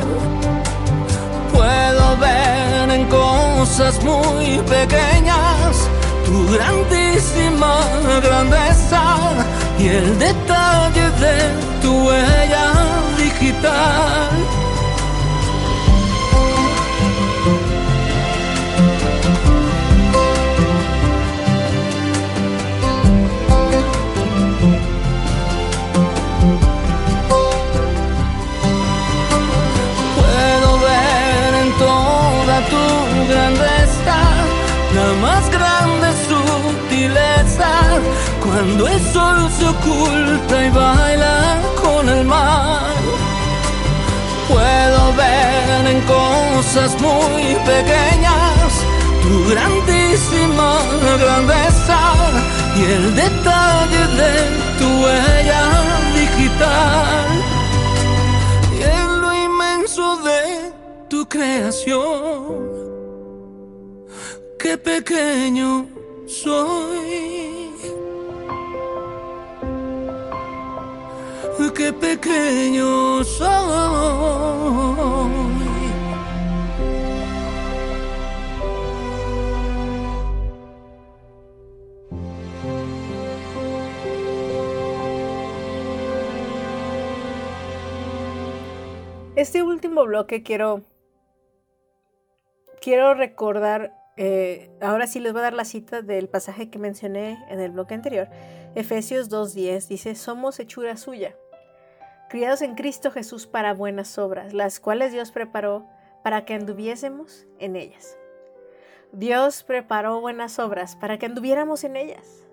Puedo 1.53 2.17
ver 2.19 2.91
en 2.91 3.05
cosas 3.09 4.03
muy 4.05 4.59
pequeñas 4.59 5.89
tu 6.25 6.37
grandísima 6.55 7.75
grandeza 8.23 9.03
y 9.79 9.89
el 9.89 10.19
detalle 10.19 11.11
de 11.25 11.37
tu 11.83 12.07
huella 12.07 12.67
digital. 13.19 14.66
Cuando 38.67 38.89
el 38.89 39.01
sol 39.13 39.51
se 39.57 39.65
oculta 39.65 40.67
y 40.67 40.71
baila 40.71 41.61
con 41.81 42.09
el 42.09 42.25
mar. 42.25 42.97
Puedo 44.49 45.13
ver 45.15 45.87
en 45.87 46.01
cosas 46.03 47.01
muy 47.01 47.55
pequeñas 47.73 48.69
tu 49.23 49.51
grandísima 49.51 50.79
grandeza 51.23 52.01
y 52.77 52.83
el 52.97 53.15
detalle 53.15 54.03
de 54.21 54.35
tu 54.79 54.87
huella 55.03 55.63
digital 56.21 57.27
y 58.77 58.83
en 58.83 59.21
lo 59.21 59.33
inmenso 59.33 60.17
de 60.29 60.73
tu 61.09 61.29
creación. 61.29 62.67
Qué 64.59 64.77
pequeño 64.77 65.87
soy. 66.27 67.36
Qué 71.77 71.93
pequeño 71.93 73.23
soy. 73.23 73.47
Este 89.37 89.63
último 89.63 90.05
bloque 90.07 90.43
quiero, 90.43 90.83
quiero 92.81 93.13
recordar, 93.13 93.93
eh, 94.17 94.71
ahora 94.81 95.07
sí 95.07 95.21
les 95.21 95.33
voy 95.33 95.41
a 95.41 95.45
dar 95.45 95.53
la 95.53 95.67
cita 95.67 96.01
del 96.01 96.29
pasaje 96.29 96.71
que 96.71 96.79
mencioné 96.79 97.39
en 97.51 97.61
el 97.61 97.71
bloque 97.71 97.93
anterior. 97.93 98.29
Efesios 98.75 99.31
2.10 99.31 99.89
dice, 99.89 100.15
somos 100.15 100.59
hechura 100.59 100.97
suya, 100.97 101.37
criados 102.29 102.63
en 102.63 102.75
Cristo 102.75 103.11
Jesús 103.11 103.47
para 103.47 103.75
buenas 103.75 104.19
obras, 104.19 104.53
las 104.53 104.81
cuales 104.81 105.13
Dios 105.13 105.31
preparó 105.33 105.87
para 106.23 106.45
que 106.45 106.55
anduviésemos 106.55 107.47
en 107.59 107.77
ellas. 107.77 108.19
Dios 109.13 109.63
preparó 109.63 110.21
buenas 110.21 110.59
obras 110.59 110.97
para 110.97 111.19
que 111.19 111.27
anduviéramos 111.27 111.85
en 111.85 111.97
ellas. 111.97 112.47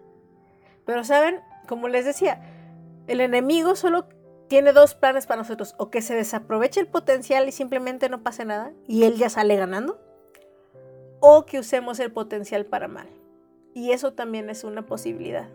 Pero 0.85 1.03
saben, 1.03 1.41
como 1.67 1.87
les 1.87 2.05
decía, 2.05 2.41
el 3.07 3.21
enemigo 3.21 3.75
solo 3.75 4.07
tiene 4.47 4.73
dos 4.73 4.93
planes 4.93 5.25
para 5.25 5.41
nosotros, 5.41 5.73
o 5.77 5.89
que 5.89 6.01
se 6.01 6.13
desaproveche 6.13 6.79
el 6.79 6.87
potencial 6.87 7.47
y 7.47 7.51
simplemente 7.51 8.09
no 8.09 8.21
pase 8.21 8.45
nada, 8.45 8.71
y 8.87 9.03
él 9.03 9.15
ya 9.15 9.29
sale 9.29 9.55
ganando, 9.55 9.99
o 11.19 11.45
que 11.45 11.59
usemos 11.59 11.99
el 11.99 12.11
potencial 12.11 12.65
para 12.65 12.87
mal. 12.87 13.07
Y 13.73 13.91
eso 13.91 14.13
también 14.13 14.49
es 14.49 14.63
una 14.63 14.85
posibilidad. 14.85 15.49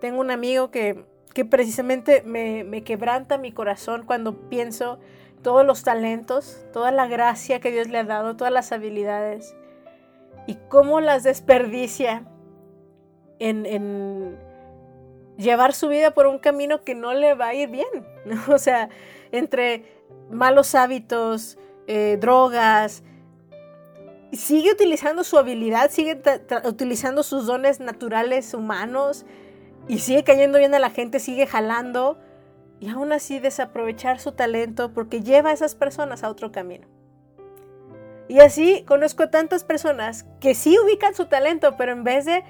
Tengo 0.00 0.20
un 0.20 0.30
amigo 0.30 0.70
que, 0.70 1.06
que 1.28 1.44
precisamente 1.44 2.22
me, 2.24 2.64
me 2.64 2.82
quebranta 2.82 3.38
mi 3.38 3.52
corazón 3.52 4.04
cuando 4.06 4.48
pienso 4.48 4.98
todos 5.42 5.64
los 5.64 5.82
talentos, 5.82 6.64
toda 6.72 6.90
la 6.90 7.06
gracia 7.06 7.60
que 7.60 7.70
Dios 7.70 7.88
le 7.88 7.98
ha 7.98 8.04
dado, 8.04 8.36
todas 8.36 8.52
las 8.52 8.72
habilidades, 8.72 9.54
y 10.46 10.56
cómo 10.68 11.00
las 11.00 11.22
desperdicia 11.22 12.24
en, 13.38 13.66
en 13.66 14.38
llevar 15.36 15.72
su 15.72 15.88
vida 15.88 16.12
por 16.12 16.26
un 16.26 16.38
camino 16.38 16.82
que 16.82 16.94
no 16.94 17.14
le 17.14 17.34
va 17.34 17.48
a 17.48 17.54
ir 17.54 17.68
bien. 17.68 17.86
O 18.48 18.58
sea, 18.58 18.88
entre 19.32 19.84
malos 20.30 20.74
hábitos, 20.74 21.58
eh, 21.86 22.18
drogas, 22.20 23.02
sigue 24.32 24.72
utilizando 24.72 25.24
su 25.24 25.38
habilidad, 25.38 25.90
sigue 25.90 26.20
utilizando 26.64 27.22
sus 27.22 27.46
dones 27.46 27.80
naturales 27.80 28.52
humanos 28.52 29.24
y 29.88 29.98
sigue 29.98 30.22
cayendo 30.22 30.58
bien 30.58 30.74
a 30.74 30.78
la 30.78 30.90
gente, 30.90 31.18
sigue 31.18 31.46
jalando 31.46 32.18
y 32.78 32.88
aún 32.90 33.12
así 33.12 33.40
desaprovechar 33.40 34.20
su 34.20 34.32
talento 34.32 34.92
porque 34.92 35.22
lleva 35.22 35.50
a 35.50 35.54
esas 35.54 35.74
personas 35.74 36.22
a 36.22 36.30
otro 36.30 36.52
camino. 36.52 36.86
Y 38.28 38.40
así 38.40 38.84
conozco 38.86 39.30
tantas 39.30 39.64
personas 39.64 40.26
que 40.40 40.54
sí 40.54 40.76
ubican 40.78 41.14
su 41.14 41.26
talento, 41.26 41.76
pero 41.78 41.92
en 41.92 42.04
vez 42.04 42.26
de 42.26 42.44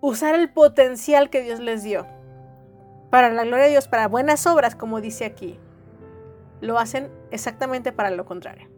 usar 0.00 0.34
el 0.34 0.50
potencial 0.52 1.30
que 1.30 1.42
Dios 1.42 1.58
les 1.58 1.82
dio 1.82 2.06
para 3.10 3.32
la 3.32 3.44
gloria 3.44 3.64
de 3.64 3.70
Dios, 3.70 3.88
para 3.88 4.06
buenas 4.06 4.46
obras, 4.46 4.74
como 4.74 5.00
dice 5.00 5.24
aquí, 5.24 5.58
lo 6.60 6.78
hacen 6.78 7.10
exactamente 7.30 7.92
para 7.92 8.10
lo 8.10 8.26
contrario. 8.26 8.68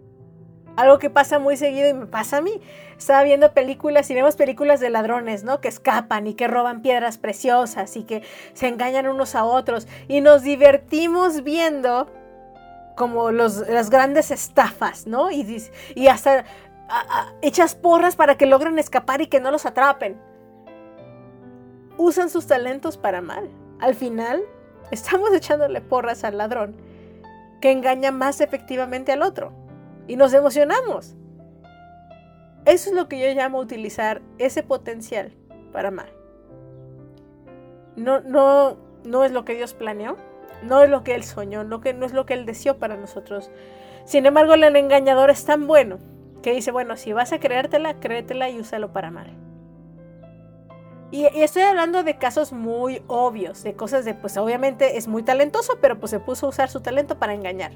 Algo 0.76 0.98
que 0.98 1.10
pasa 1.10 1.38
muy 1.38 1.56
seguido 1.56 1.88
y 1.88 1.94
me 1.94 2.06
pasa 2.06 2.38
a 2.38 2.40
mí. 2.40 2.60
Estaba 2.96 3.22
viendo 3.22 3.52
películas 3.52 4.10
y 4.10 4.14
vemos 4.14 4.36
películas 4.36 4.80
de 4.80 4.88
ladrones, 4.90 5.44
¿no? 5.44 5.60
Que 5.60 5.68
escapan 5.68 6.26
y 6.26 6.34
que 6.34 6.48
roban 6.48 6.80
piedras 6.82 7.18
preciosas 7.18 7.96
y 7.96 8.04
que 8.04 8.22
se 8.54 8.68
engañan 8.68 9.06
unos 9.08 9.34
a 9.34 9.44
otros. 9.44 9.88
Y 10.08 10.20
nos 10.20 10.42
divertimos 10.42 11.42
viendo 11.42 12.08
como 12.96 13.30
los, 13.30 13.56
las 13.68 13.90
grandes 13.90 14.30
estafas, 14.30 15.06
¿no? 15.06 15.30
Y, 15.30 15.62
y 15.94 16.08
hasta 16.08 16.40
a- 16.88 17.00
a- 17.20 17.32
echas 17.42 17.74
porras 17.74 18.16
para 18.16 18.36
que 18.36 18.46
logren 18.46 18.78
escapar 18.78 19.20
y 19.22 19.26
que 19.26 19.40
no 19.40 19.50
los 19.50 19.66
atrapen. 19.66 20.20
Usan 21.98 22.30
sus 22.30 22.46
talentos 22.46 22.96
para 22.96 23.20
mal. 23.20 23.48
Al 23.80 23.94
final, 23.94 24.42
estamos 24.90 25.32
echándole 25.32 25.80
porras 25.80 26.24
al 26.24 26.38
ladrón 26.38 26.76
que 27.60 27.70
engaña 27.72 28.10
más 28.10 28.40
efectivamente 28.40 29.12
al 29.12 29.22
otro. 29.22 29.52
Y 30.10 30.16
nos 30.16 30.34
emocionamos. 30.34 31.14
Eso 32.64 32.90
es 32.90 32.96
lo 32.96 33.08
que 33.08 33.20
yo 33.20 33.32
llamo 33.32 33.60
utilizar 33.60 34.22
ese 34.38 34.64
potencial 34.64 35.32
para 35.72 35.92
mal. 35.92 36.12
No, 37.94 38.20
no, 38.20 38.76
no 39.04 39.24
es 39.24 39.30
lo 39.30 39.44
que 39.44 39.54
Dios 39.54 39.72
planeó, 39.72 40.16
no 40.64 40.82
es 40.82 40.90
lo 40.90 41.04
que 41.04 41.14
Él 41.14 41.22
soñó, 41.22 41.62
no, 41.62 41.80
que, 41.80 41.94
no 41.94 42.06
es 42.06 42.12
lo 42.12 42.26
que 42.26 42.34
Él 42.34 42.44
deseó 42.44 42.76
para 42.78 42.96
nosotros. 42.96 43.52
Sin 44.04 44.26
embargo, 44.26 44.54
el 44.54 44.74
engañador 44.74 45.30
es 45.30 45.44
tan 45.44 45.68
bueno 45.68 45.98
que 46.42 46.54
dice, 46.54 46.72
bueno, 46.72 46.96
si 46.96 47.12
vas 47.12 47.32
a 47.32 47.38
creértela, 47.38 48.00
créetela 48.00 48.50
y 48.50 48.58
úsalo 48.58 48.92
para 48.92 49.12
mal. 49.12 49.30
Y, 51.12 51.20
y 51.20 51.42
estoy 51.42 51.62
hablando 51.62 52.02
de 52.02 52.18
casos 52.18 52.52
muy 52.52 53.00
obvios, 53.06 53.62
de 53.62 53.74
cosas 53.74 54.04
de, 54.04 54.14
pues 54.14 54.36
obviamente 54.36 54.96
es 54.96 55.06
muy 55.06 55.22
talentoso, 55.22 55.78
pero 55.80 56.00
pues 56.00 56.10
se 56.10 56.18
puso 56.18 56.46
a 56.46 56.48
usar 56.48 56.68
su 56.68 56.80
talento 56.80 57.20
para 57.20 57.32
engañar. 57.32 57.70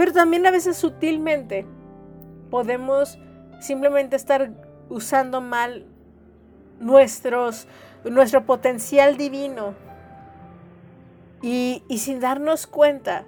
Pero 0.00 0.14
también 0.14 0.46
a 0.46 0.50
veces 0.50 0.78
sutilmente 0.78 1.66
podemos 2.50 3.18
simplemente 3.58 4.16
estar 4.16 4.50
usando 4.88 5.42
mal 5.42 5.84
nuestros, 6.78 7.68
nuestro 8.04 8.46
potencial 8.46 9.18
divino 9.18 9.74
y, 11.42 11.84
y 11.86 11.98
sin 11.98 12.18
darnos 12.18 12.66
cuenta. 12.66 13.26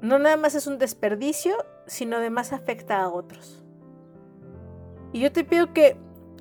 No 0.00 0.20
nada 0.20 0.36
más 0.36 0.54
es 0.54 0.68
un 0.68 0.78
desperdicio, 0.78 1.56
sino 1.86 2.18
además 2.18 2.52
afecta 2.52 3.02
a 3.02 3.08
otros. 3.08 3.64
Y 5.12 5.18
yo 5.18 5.32
te 5.32 5.42
pido 5.42 5.72
que, 5.72 5.96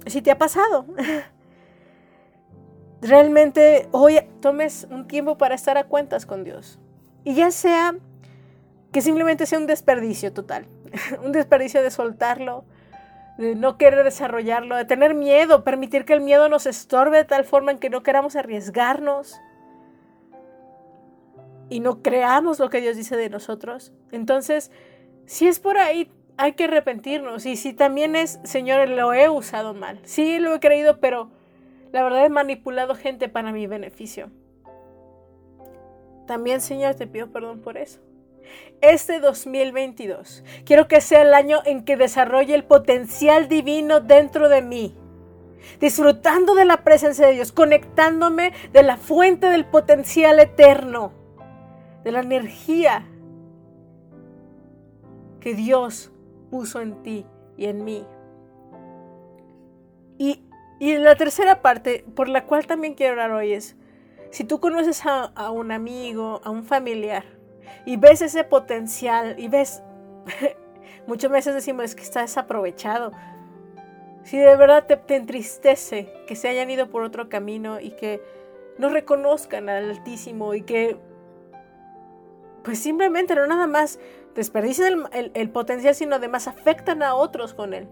si 0.05 0.21
te 0.21 0.29
ha 0.29 0.37
pasado, 0.37 0.85
realmente 3.01 3.89
hoy 3.93 4.19
tomes 4.41 4.85
un 4.91 5.07
tiempo 5.07 5.39
para 5.39 5.55
estar 5.55 5.75
a 5.79 5.85
cuentas 5.85 6.27
con 6.27 6.43
Dios. 6.43 6.77
Y 7.23 7.33
ya 7.33 7.49
sea 7.49 7.95
que 8.93 9.01
simplemente 9.01 9.45
sea 9.45 9.59
un 9.59 9.67
desperdicio 9.67 10.31
total, 10.31 10.67
un 11.25 11.33
desperdicio 11.33 11.81
de 11.81 11.91
soltarlo, 11.91 12.63
de 13.37 13.55
no 13.55 13.77
querer 13.77 14.03
desarrollarlo, 14.03 14.77
de 14.77 14.85
tener 14.85 15.15
miedo, 15.15 15.63
permitir 15.63 16.05
que 16.05 16.13
el 16.13 16.21
miedo 16.21 16.47
nos 16.47 16.67
estorbe 16.67 17.17
de 17.17 17.25
tal 17.25 17.43
forma 17.43 17.71
en 17.71 17.79
que 17.79 17.89
no 17.89 18.03
queramos 18.03 18.35
arriesgarnos 18.35 19.41
y 21.69 21.79
no 21.79 22.03
creamos 22.03 22.59
lo 22.59 22.69
que 22.69 22.81
Dios 22.81 22.95
dice 22.95 23.17
de 23.17 23.29
nosotros. 23.29 23.91
Entonces, 24.11 24.71
si 25.25 25.47
es 25.47 25.59
por 25.59 25.79
ahí, 25.79 26.11
hay 26.37 26.53
que 26.53 26.65
arrepentirnos. 26.65 27.47
Y 27.47 27.55
si 27.55 27.73
también 27.73 28.15
es, 28.15 28.39
Señor, 28.43 28.87
lo 28.89 29.13
he 29.13 29.27
usado 29.29 29.73
mal. 29.73 29.99
Sí, 30.03 30.37
lo 30.37 30.53
he 30.53 30.59
creído, 30.59 30.99
pero 30.99 31.31
la 31.91 32.03
verdad 32.03 32.25
he 32.25 32.29
manipulado 32.29 32.93
gente 32.93 33.27
para 33.27 33.51
mi 33.51 33.65
beneficio. 33.65 34.29
También, 36.27 36.61
Señor, 36.61 36.93
te 36.93 37.07
pido 37.07 37.31
perdón 37.31 37.61
por 37.61 37.77
eso. 37.77 37.99
Este 38.83 39.21
2022, 39.21 40.43
quiero 40.65 40.89
que 40.89 40.99
sea 40.99 41.21
el 41.21 41.33
año 41.33 41.61
en 41.63 41.85
que 41.85 41.95
desarrolle 41.95 42.53
el 42.53 42.65
potencial 42.65 43.47
divino 43.47 44.01
dentro 44.01 44.49
de 44.49 44.61
mí. 44.61 44.97
Disfrutando 45.79 46.53
de 46.53 46.65
la 46.65 46.83
presencia 46.83 47.25
de 47.25 47.31
Dios, 47.31 47.53
conectándome 47.53 48.51
de 48.73 48.83
la 48.83 48.97
fuente 48.97 49.47
del 49.47 49.65
potencial 49.65 50.37
eterno, 50.41 51.13
de 52.03 52.11
la 52.11 52.19
energía 52.19 53.07
que 55.39 55.53
Dios 55.53 56.11
puso 56.51 56.81
en 56.81 57.01
ti 57.03 57.25
y 57.55 57.67
en 57.67 57.85
mí. 57.85 58.05
Y, 60.17 60.43
y 60.81 60.97
la 60.97 61.15
tercera 61.15 61.61
parte, 61.61 62.03
por 62.15 62.27
la 62.27 62.45
cual 62.45 62.67
también 62.67 62.95
quiero 62.95 63.13
hablar 63.13 63.31
hoy, 63.31 63.53
es, 63.53 63.77
si 64.29 64.43
tú 64.43 64.59
conoces 64.59 65.03
a 65.05 65.51
un 65.51 65.71
amigo, 65.71 66.41
a 66.43 66.49
un 66.49 66.65
familiar, 66.65 67.23
y 67.85 67.97
ves 67.97 68.21
ese 68.21 68.43
potencial, 68.43 69.35
y 69.39 69.47
ves, 69.47 69.83
muchas 71.07 71.31
veces 71.31 71.53
decimos 71.53 71.95
que 71.95 72.03
está 72.03 72.21
desaprovechado, 72.21 73.11
si 74.23 74.37
de 74.37 74.55
verdad 74.55 74.85
te, 74.85 74.97
te 74.97 75.15
entristece 75.15 76.13
que 76.27 76.35
se 76.35 76.47
hayan 76.47 76.69
ido 76.69 76.89
por 76.89 77.03
otro 77.03 77.29
camino 77.29 77.79
y 77.79 77.91
que 77.91 78.21
no 78.77 78.89
reconozcan 78.89 79.69
al 79.69 79.89
Altísimo 79.89 80.53
y 80.53 80.63
que 80.63 80.97
pues 82.63 82.79
simplemente 82.79 83.35
no 83.35 83.45
nada 83.45 83.67
más 83.67 83.99
desperdician 84.35 85.03
el, 85.11 85.49
potencial, 85.49 85.93
sino 85.93 86.15
además 86.15 86.47
afectan 86.47 87.03
a 87.03 87.15
otros 87.15 87.53
con 87.53 87.73
él. 87.73 87.87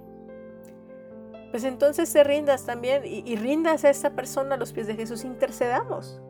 Pues 1.51 1.65
entonces 1.65 2.11
te 2.11 2.23
rindas 2.23 2.65
también 2.65 3.03
y, 3.05 3.35
rindas 3.35 3.83
a 3.83 3.89
esta 3.89 4.11
persona 4.11 4.55
a 4.55 4.57
los 4.57 4.71
pies 4.71 4.87
de 4.87 4.95
Jesús, 4.95 5.25
intercedamos. 5.25 6.21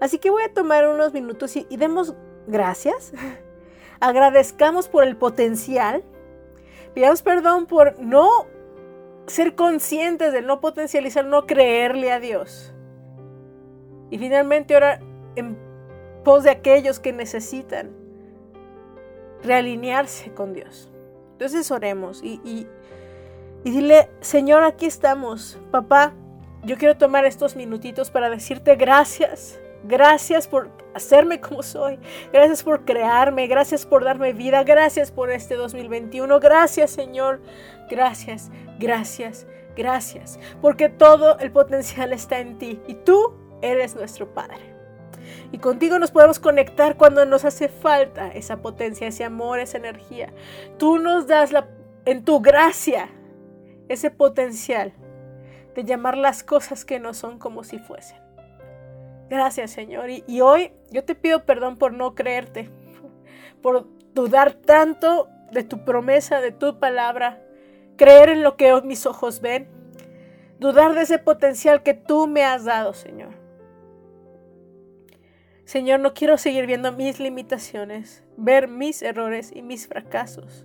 Así 0.00 0.18
que 0.18 0.30
voy 0.30 0.42
a 0.42 0.52
tomar 0.52 0.88
unos 0.88 1.12
minutos 1.12 1.54
y 1.56 1.76
demos 1.76 2.14
gracias, 2.46 3.12
agradezcamos 4.00 4.88
por 4.88 5.04
el 5.04 5.16
potencial, 5.16 6.04
pidamos 6.94 7.22
perdón 7.22 7.66
por 7.66 7.98
no 8.00 8.46
ser 9.26 9.54
conscientes 9.54 10.32
del 10.32 10.46
no 10.46 10.60
potencializar, 10.60 11.24
no 11.24 11.46
creerle 11.46 12.12
a 12.12 12.20
Dios. 12.20 12.72
Y 14.10 14.18
finalmente 14.18 14.76
orar 14.76 15.00
en 15.34 15.58
pos 16.24 16.44
de 16.44 16.50
aquellos 16.50 17.00
que 17.00 17.12
necesitan 17.12 17.90
realinearse 19.42 20.32
con 20.32 20.52
Dios. 20.52 20.90
Entonces 21.32 21.70
oremos 21.70 22.22
y, 22.22 22.40
y, 22.44 22.66
y 23.64 23.70
dile, 23.70 24.08
Señor, 24.20 24.62
aquí 24.62 24.86
estamos. 24.86 25.58
Papá, 25.70 26.14
yo 26.64 26.76
quiero 26.78 26.96
tomar 26.96 27.24
estos 27.26 27.56
minutitos 27.56 28.10
para 28.10 28.30
decirte 28.30 28.76
gracias. 28.76 29.60
Gracias 29.86 30.48
por 30.48 30.70
hacerme 30.94 31.40
como 31.40 31.62
soy. 31.62 31.98
Gracias 32.32 32.62
por 32.62 32.84
crearme. 32.84 33.46
Gracias 33.46 33.86
por 33.86 34.04
darme 34.04 34.32
vida. 34.32 34.64
Gracias 34.64 35.12
por 35.12 35.30
este 35.30 35.54
2021. 35.54 36.40
Gracias, 36.40 36.90
Señor. 36.90 37.40
Gracias, 37.88 38.50
gracias, 38.78 39.46
gracias. 39.76 40.38
Porque 40.60 40.88
todo 40.88 41.38
el 41.38 41.52
potencial 41.52 42.12
está 42.12 42.40
en 42.40 42.58
ti 42.58 42.80
y 42.86 42.94
tú 42.94 43.34
eres 43.62 43.94
nuestro 43.94 44.32
Padre. 44.34 44.74
Y 45.52 45.58
contigo 45.58 45.98
nos 45.98 46.10
podemos 46.10 46.38
conectar 46.38 46.96
cuando 46.96 47.24
nos 47.24 47.44
hace 47.44 47.68
falta 47.68 48.28
esa 48.28 48.58
potencia, 48.58 49.08
ese 49.08 49.24
amor, 49.24 49.58
esa 49.58 49.78
energía. 49.78 50.32
Tú 50.78 50.98
nos 50.98 51.26
das 51.26 51.52
la, 51.52 51.68
en 52.04 52.24
tu 52.24 52.40
gracia 52.40 53.08
ese 53.88 54.10
potencial 54.10 54.92
de 55.74 55.84
llamar 55.84 56.16
las 56.16 56.42
cosas 56.42 56.84
que 56.84 56.98
no 56.98 57.14
son 57.14 57.38
como 57.38 57.62
si 57.62 57.78
fuesen. 57.78 58.25
Gracias 59.28 59.70
Señor. 59.70 60.08
Y, 60.10 60.40
hoy 60.40 60.72
yo 60.90 61.04
te 61.04 61.14
pido 61.14 61.44
perdón 61.44 61.76
por 61.76 61.92
no 61.92 62.14
creerte, 62.14 62.70
por 63.62 63.88
dudar 64.14 64.54
tanto 64.54 65.28
de 65.52 65.64
tu 65.64 65.84
promesa, 65.84 66.40
de 66.40 66.52
tu 66.52 66.78
palabra, 66.78 67.42
creer 67.96 68.28
en 68.28 68.42
lo 68.42 68.56
que 68.56 68.80
mis 68.82 69.06
ojos 69.06 69.40
ven, 69.40 69.68
dudar 70.58 70.94
de 70.94 71.02
ese 71.02 71.18
potencial 71.18 71.82
que 71.82 71.94
tú 71.94 72.26
me 72.26 72.44
has 72.44 72.64
dado, 72.64 72.94
Señor. 72.94 73.30
Señor, 75.64 75.98
no 75.98 76.14
quiero 76.14 76.38
seguir 76.38 76.66
viendo 76.66 76.92
mis 76.92 77.18
limitaciones, 77.18 78.22
ver 78.36 78.68
mis 78.68 79.02
errores 79.02 79.50
y 79.52 79.62
mis 79.62 79.88
fracasos. 79.88 80.64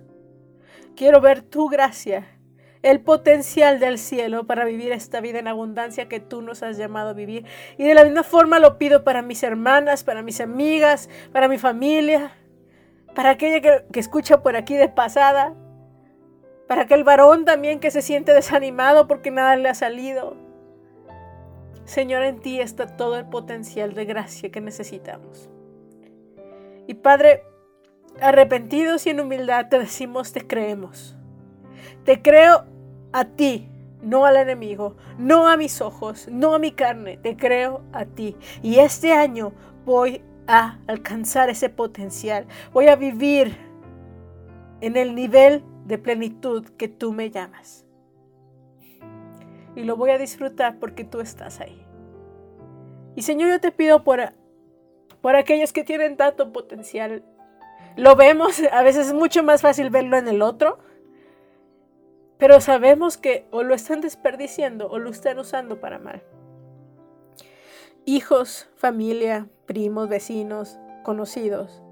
Quiero 0.94 1.20
ver 1.20 1.42
tu 1.42 1.68
gracia, 1.68 2.31
el 2.82 3.00
potencial 3.00 3.78
del 3.78 3.98
cielo 3.98 4.46
para 4.46 4.64
vivir 4.64 4.90
esta 4.92 5.20
vida 5.20 5.38
en 5.38 5.46
abundancia 5.46 6.08
que 6.08 6.20
tú 6.20 6.42
nos 6.42 6.62
has 6.62 6.76
llamado 6.76 7.10
a 7.10 7.12
vivir. 7.12 7.46
Y 7.78 7.84
de 7.84 7.94
la 7.94 8.04
misma 8.04 8.24
forma 8.24 8.58
lo 8.58 8.76
pido 8.76 9.04
para 9.04 9.22
mis 9.22 9.42
hermanas, 9.42 10.02
para 10.02 10.22
mis 10.22 10.40
amigas, 10.40 11.08
para 11.32 11.48
mi 11.48 11.58
familia, 11.58 12.32
para 13.14 13.30
aquella 13.30 13.60
que, 13.60 14.00
escucha 14.00 14.42
por 14.42 14.56
aquí 14.56 14.76
de 14.76 14.88
pasada, 14.88 15.54
para 16.66 16.82
aquel 16.82 17.04
varón 17.04 17.44
también 17.44 17.78
que 17.78 17.90
se 17.90 18.02
siente 18.02 18.32
desanimado 18.32 19.06
porque 19.06 19.30
nada 19.30 19.54
le 19.56 19.68
ha 19.68 19.74
salido. 19.74 20.36
Señor, 21.84 22.24
en 22.24 22.40
ti 22.40 22.60
está 22.60 22.86
todo 22.86 23.16
el 23.16 23.26
potencial 23.26 23.94
de 23.94 24.04
gracia 24.06 24.50
que 24.50 24.60
necesitamos. 24.60 25.50
Y 26.88 26.94
Padre, 26.94 27.44
arrepentidos 28.20 29.06
y 29.06 29.10
en 29.10 29.20
humildad 29.20 29.68
te 29.68 29.78
decimos, 29.78 30.32
te 30.32 30.46
creemos. 30.46 31.16
Te 32.04 32.22
creo 32.22 32.71
a 33.12 33.24
ti, 33.24 33.68
no 34.02 34.26
al 34.26 34.36
enemigo, 34.36 34.96
no 35.18 35.48
a 35.48 35.56
mis 35.56 35.80
ojos, 35.80 36.28
no 36.30 36.54
a 36.54 36.58
mi 36.58 36.72
carne, 36.72 37.16
te 37.16 37.36
creo 37.36 37.82
a 37.92 38.04
ti. 38.04 38.36
Y 38.62 38.78
este 38.78 39.12
año 39.12 39.52
voy 39.84 40.22
a 40.46 40.78
alcanzar 40.86 41.50
ese 41.50 41.68
potencial, 41.68 42.46
voy 42.72 42.88
a 42.88 42.96
vivir 42.96 43.56
en 44.80 44.96
el 44.96 45.14
nivel 45.14 45.64
de 45.86 45.98
plenitud 45.98 46.64
que 46.76 46.88
tú 46.88 47.12
me 47.12 47.30
llamas 47.30 47.86
y 49.74 49.84
lo 49.84 49.96
voy 49.96 50.10
a 50.10 50.18
disfrutar 50.18 50.78
porque 50.78 51.04
tú 51.04 51.20
estás 51.20 51.60
ahí. 51.60 51.84
Y 53.14 53.22
Señor, 53.22 53.50
yo 53.50 53.60
te 53.60 53.72
pido 53.72 54.04
por, 54.04 54.20
por 55.20 55.36
aquellos 55.36 55.72
que 55.72 55.84
tienen 55.84 56.16
tanto 56.16 56.52
potencial. 56.52 57.24
Lo 57.96 58.16
vemos, 58.16 58.60
a 58.70 58.82
veces 58.82 59.08
es 59.08 59.14
mucho 59.14 59.42
más 59.42 59.62
fácil 59.62 59.90
verlo 59.90 60.16
en 60.16 60.28
el 60.28 60.42
otro, 60.42 60.78
pero 62.42 62.60
sabemos 62.60 63.18
que 63.18 63.46
o 63.52 63.62
lo 63.62 63.72
están 63.72 64.00
desperdiciando 64.00 64.90
o 64.90 64.98
lo 64.98 65.10
están 65.10 65.38
usando 65.38 65.80
para 65.80 66.00
mal. 66.00 66.24
Hijos, 68.04 68.68
familia, 68.74 69.46
primos, 69.64 70.08
vecinos, 70.08 70.76
conocidos, 71.04 71.84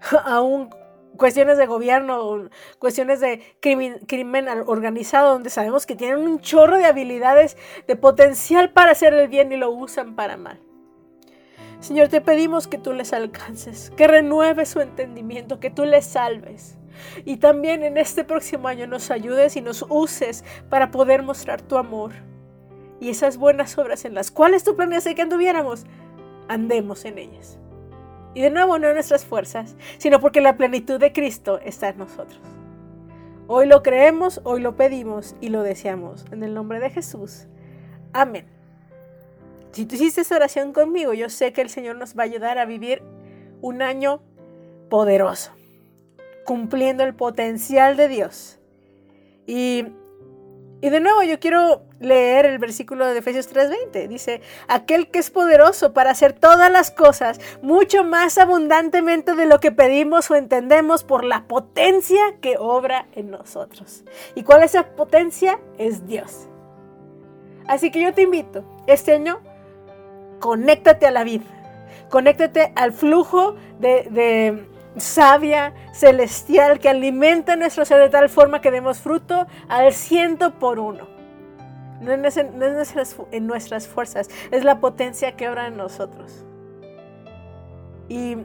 aún 0.24 0.70
cuestiones 1.18 1.58
de 1.58 1.66
gobierno, 1.66 2.48
cuestiones 2.78 3.20
de 3.20 3.42
crimen, 3.60 4.48
organizado, 4.64 5.32
donde 5.32 5.50
sabemos 5.50 5.84
que 5.84 5.94
tienen 5.94 6.20
un 6.20 6.40
chorro 6.40 6.78
de 6.78 6.86
habilidades, 6.86 7.58
de 7.86 7.94
potencial 7.94 8.72
para 8.72 8.92
hacer 8.92 9.12
el 9.12 9.28
bien 9.28 9.52
y 9.52 9.58
lo 9.58 9.70
usan 9.70 10.16
para 10.16 10.38
mal. 10.38 10.58
Señor, 11.80 12.08
te 12.08 12.22
pedimos 12.22 12.66
que 12.66 12.78
tú 12.78 12.94
les 12.94 13.12
alcances, 13.12 13.90
que 13.94 14.08
renueves 14.08 14.70
su 14.70 14.80
entendimiento, 14.80 15.60
que 15.60 15.68
tú 15.68 15.84
les 15.84 16.06
salves. 16.06 16.78
Y 17.24 17.38
también 17.38 17.82
en 17.82 17.96
este 17.96 18.24
próximo 18.24 18.68
año 18.68 18.86
nos 18.86 19.10
ayudes 19.10 19.56
y 19.56 19.60
nos 19.60 19.84
uses 19.88 20.44
para 20.68 20.90
poder 20.90 21.22
mostrar 21.22 21.60
tu 21.62 21.76
amor. 21.76 22.12
Y 23.00 23.10
esas 23.10 23.36
buenas 23.36 23.76
obras 23.78 24.04
en 24.04 24.14
las 24.14 24.30
cuales 24.30 24.64
tú 24.64 24.76
planeaste 24.76 25.14
que 25.14 25.22
anduviéramos, 25.22 25.84
andemos 26.48 27.04
en 27.04 27.18
ellas. 27.18 27.58
Y 28.34 28.42
de 28.42 28.50
nuevo, 28.50 28.78
no 28.78 28.88
en 28.88 28.94
nuestras 28.94 29.24
fuerzas, 29.24 29.76
sino 29.98 30.20
porque 30.20 30.40
la 30.40 30.56
plenitud 30.56 31.00
de 31.00 31.12
Cristo 31.12 31.60
está 31.64 31.88
en 31.88 31.98
nosotros. 31.98 32.40
Hoy 33.46 33.66
lo 33.66 33.82
creemos, 33.82 34.40
hoy 34.44 34.60
lo 34.60 34.76
pedimos 34.76 35.34
y 35.40 35.48
lo 35.48 35.62
deseamos. 35.62 36.26
En 36.30 36.42
el 36.42 36.54
nombre 36.54 36.80
de 36.80 36.90
Jesús. 36.90 37.46
Amén. 38.12 38.46
Si 39.72 39.86
tú 39.86 39.94
hiciste 39.94 40.20
esa 40.20 40.36
oración 40.36 40.72
conmigo, 40.72 41.14
yo 41.14 41.30
sé 41.30 41.52
que 41.52 41.60
el 41.60 41.70
Señor 41.70 41.96
nos 41.96 42.16
va 42.16 42.22
a 42.22 42.26
ayudar 42.26 42.58
a 42.58 42.66
vivir 42.66 43.02
un 43.60 43.82
año 43.82 44.22
poderoso, 44.88 45.52
cumpliendo 46.48 47.04
el 47.04 47.14
potencial 47.14 47.98
de 47.98 48.08
Dios. 48.08 48.58
Y, 49.46 49.84
y 50.80 50.88
de 50.88 50.98
nuevo 50.98 51.22
yo 51.22 51.38
quiero 51.38 51.82
leer 52.00 52.46
el 52.46 52.58
versículo 52.58 53.04
de 53.04 53.18
Efesios 53.18 53.52
3:20. 53.52 54.08
Dice, 54.08 54.40
aquel 54.66 55.10
que 55.10 55.18
es 55.18 55.28
poderoso 55.30 55.92
para 55.92 56.10
hacer 56.10 56.32
todas 56.32 56.72
las 56.72 56.90
cosas 56.90 57.38
mucho 57.60 58.02
más 58.02 58.38
abundantemente 58.38 59.34
de 59.34 59.44
lo 59.44 59.60
que 59.60 59.72
pedimos 59.72 60.30
o 60.30 60.36
entendemos 60.36 61.04
por 61.04 61.22
la 61.22 61.46
potencia 61.46 62.22
que 62.40 62.56
obra 62.58 63.08
en 63.12 63.30
nosotros. 63.30 64.04
¿Y 64.34 64.42
cuál 64.42 64.62
es 64.62 64.74
esa 64.74 64.86
potencia? 64.96 65.60
Es 65.76 66.06
Dios. 66.06 66.48
Así 67.66 67.90
que 67.90 68.00
yo 68.00 68.14
te 68.14 68.22
invito, 68.22 68.64
este 68.86 69.12
año, 69.12 69.42
conéctate 70.40 71.06
a 71.06 71.10
la 71.10 71.24
vida, 71.24 71.44
conéctate 72.08 72.72
al 72.74 72.94
flujo 72.94 73.54
de, 73.80 74.08
de 74.10 74.77
savia 74.96 75.74
celestial 75.92 76.78
que 76.78 76.88
alimenta 76.88 77.56
nuestro 77.56 77.84
ser 77.84 78.00
de 78.00 78.08
tal 78.08 78.28
forma 78.28 78.60
que 78.60 78.70
demos 78.70 78.98
fruto 78.98 79.46
al 79.68 79.92
ciento 79.92 80.58
por 80.58 80.78
uno. 80.78 81.06
No 82.00 82.12
es, 82.12 82.36
en 82.36 83.46
nuestras 83.46 83.88
fuerzas, 83.88 84.30
es 84.50 84.64
la 84.64 84.80
potencia 84.80 85.36
que 85.36 85.48
obra 85.48 85.66
en 85.66 85.76
nosotros. 85.76 86.44
Y, 88.08 88.36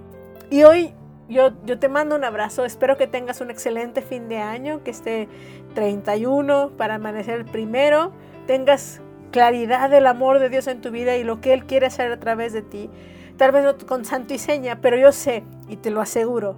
y 0.50 0.64
hoy 0.64 0.94
yo, 1.30 1.52
yo, 1.66 1.80
te 1.80 1.88
mando 1.88 2.16
un 2.16 2.24
abrazo, 2.24 2.66
espero 2.66 2.98
que 2.98 3.08
tengas 3.08 3.42
un 3.42 3.50
excelente 3.50 4.02
fin 4.02 4.28
de 4.28 4.38
año, 4.38 4.84
que 4.84 4.92
esté 4.92 5.30
31 5.74 6.72
para 6.78 6.96
amanecer 6.96 7.40
el 7.40 7.46
primero, 7.46 8.12
tengas 8.46 9.02
claridad 9.32 9.90
del 9.90 10.06
amor 10.08 10.40
de 10.40 10.50
Dios 10.50 10.68
en 10.68 10.82
tu 10.82 10.92
vida 10.92 11.16
y 11.16 11.24
lo 11.24 11.42
que 11.42 11.54
Él 11.54 11.66
quiere 11.66 11.88
hacer 11.88 12.12
a 12.12 12.20
través 12.20 12.54
de 12.54 12.62
ti. 12.62 12.90
Tal 13.38 13.52
vez 13.52 13.64
no 13.64 13.88
con 13.88 14.06
santo 14.06 14.34
y 14.34 14.38
seña, 14.38 14.80
pero 14.82 14.98
yo 14.98 15.12
sé 15.12 15.44
y 15.68 15.78
te 15.78 15.90
lo 15.90 16.02
aseguro. 16.02 16.56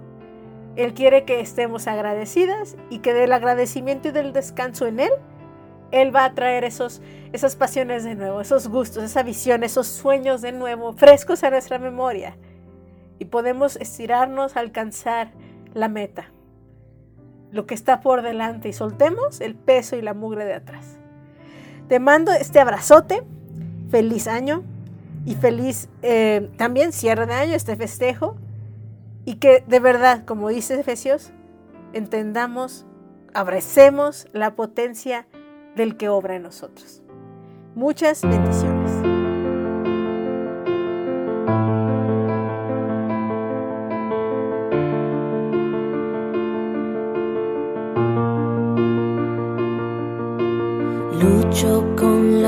Él 0.76 0.92
quiere 0.92 1.24
que 1.24 1.40
estemos 1.40 1.86
agradecidas 1.86 2.76
y 2.90 2.98
que 2.98 3.14
del 3.14 3.32
agradecimiento 3.32 4.08
y 4.08 4.12
del 4.12 4.34
descanso 4.34 4.86
en 4.86 5.00
Él, 5.00 5.10
Él 5.90 6.14
va 6.14 6.26
a 6.26 6.34
traer 6.34 6.64
esos, 6.64 7.00
esas 7.32 7.56
pasiones 7.56 8.04
de 8.04 8.14
nuevo, 8.14 8.42
esos 8.42 8.68
gustos, 8.68 9.02
esa 9.02 9.22
visión, 9.22 9.64
esos 9.64 9.86
sueños 9.86 10.42
de 10.42 10.52
nuevo, 10.52 10.92
frescos 10.92 11.44
a 11.44 11.50
nuestra 11.50 11.78
memoria. 11.78 12.36
Y 13.18 13.24
podemos 13.24 13.76
estirarnos 13.76 14.56
a 14.56 14.60
alcanzar 14.60 15.32
la 15.72 15.88
meta, 15.88 16.30
lo 17.52 17.66
que 17.66 17.74
está 17.74 18.02
por 18.02 18.20
delante 18.20 18.68
y 18.68 18.74
soltemos 18.74 19.40
el 19.40 19.54
peso 19.54 19.96
y 19.96 20.02
la 20.02 20.12
mugre 20.12 20.44
de 20.44 20.54
atrás. 20.54 20.98
Te 21.88 22.00
mando 22.00 22.32
este 22.32 22.60
abrazote, 22.60 23.22
feliz 23.88 24.28
año 24.28 24.62
y 25.26 25.34
feliz 25.34 25.88
eh, 26.02 26.50
también 26.56 26.92
cierre 26.92 27.26
de 27.26 27.34
año, 27.34 27.54
este 27.54 27.76
festejo. 27.76 28.36
Y 29.24 29.34
que 29.34 29.64
de 29.66 29.80
verdad, 29.80 30.24
como 30.24 30.48
dice 30.48 30.78
Efesios, 30.78 31.32
entendamos, 31.92 32.86
abracemos 33.34 34.28
la 34.32 34.54
potencia 34.54 35.26
del 35.74 35.96
que 35.96 36.08
obra 36.08 36.36
en 36.36 36.44
nosotros. 36.44 37.02
Muchas 37.74 38.22
bendiciones. 38.22 38.75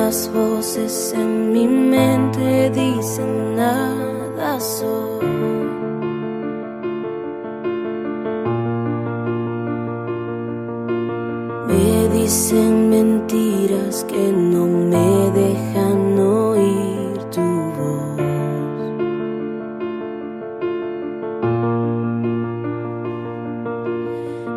Las 0.09 0.33
voces 0.33 1.13
en 1.15 1.53
mi 1.53 1.67
mente, 1.69 2.71
dicen 2.71 3.57
nada 3.57 4.59
soy. 4.59 5.08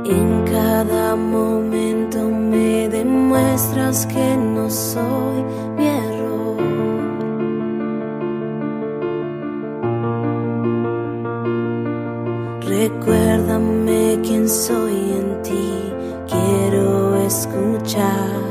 En 0.04 0.44
cada 0.46 1.16
momento 1.16 2.18
me 2.28 2.90
demuestras 2.90 4.06
que 4.08 4.36
no 4.38 4.70
soy 4.70 5.44
mi 5.78 5.86
error. 5.88 6.58
Recuérdame 12.62 14.20
quién 14.24 14.50
soy 14.50 15.12
en 15.20 15.42
ti, 15.44 15.94
quiero 16.28 17.16
escuchar 17.18 18.51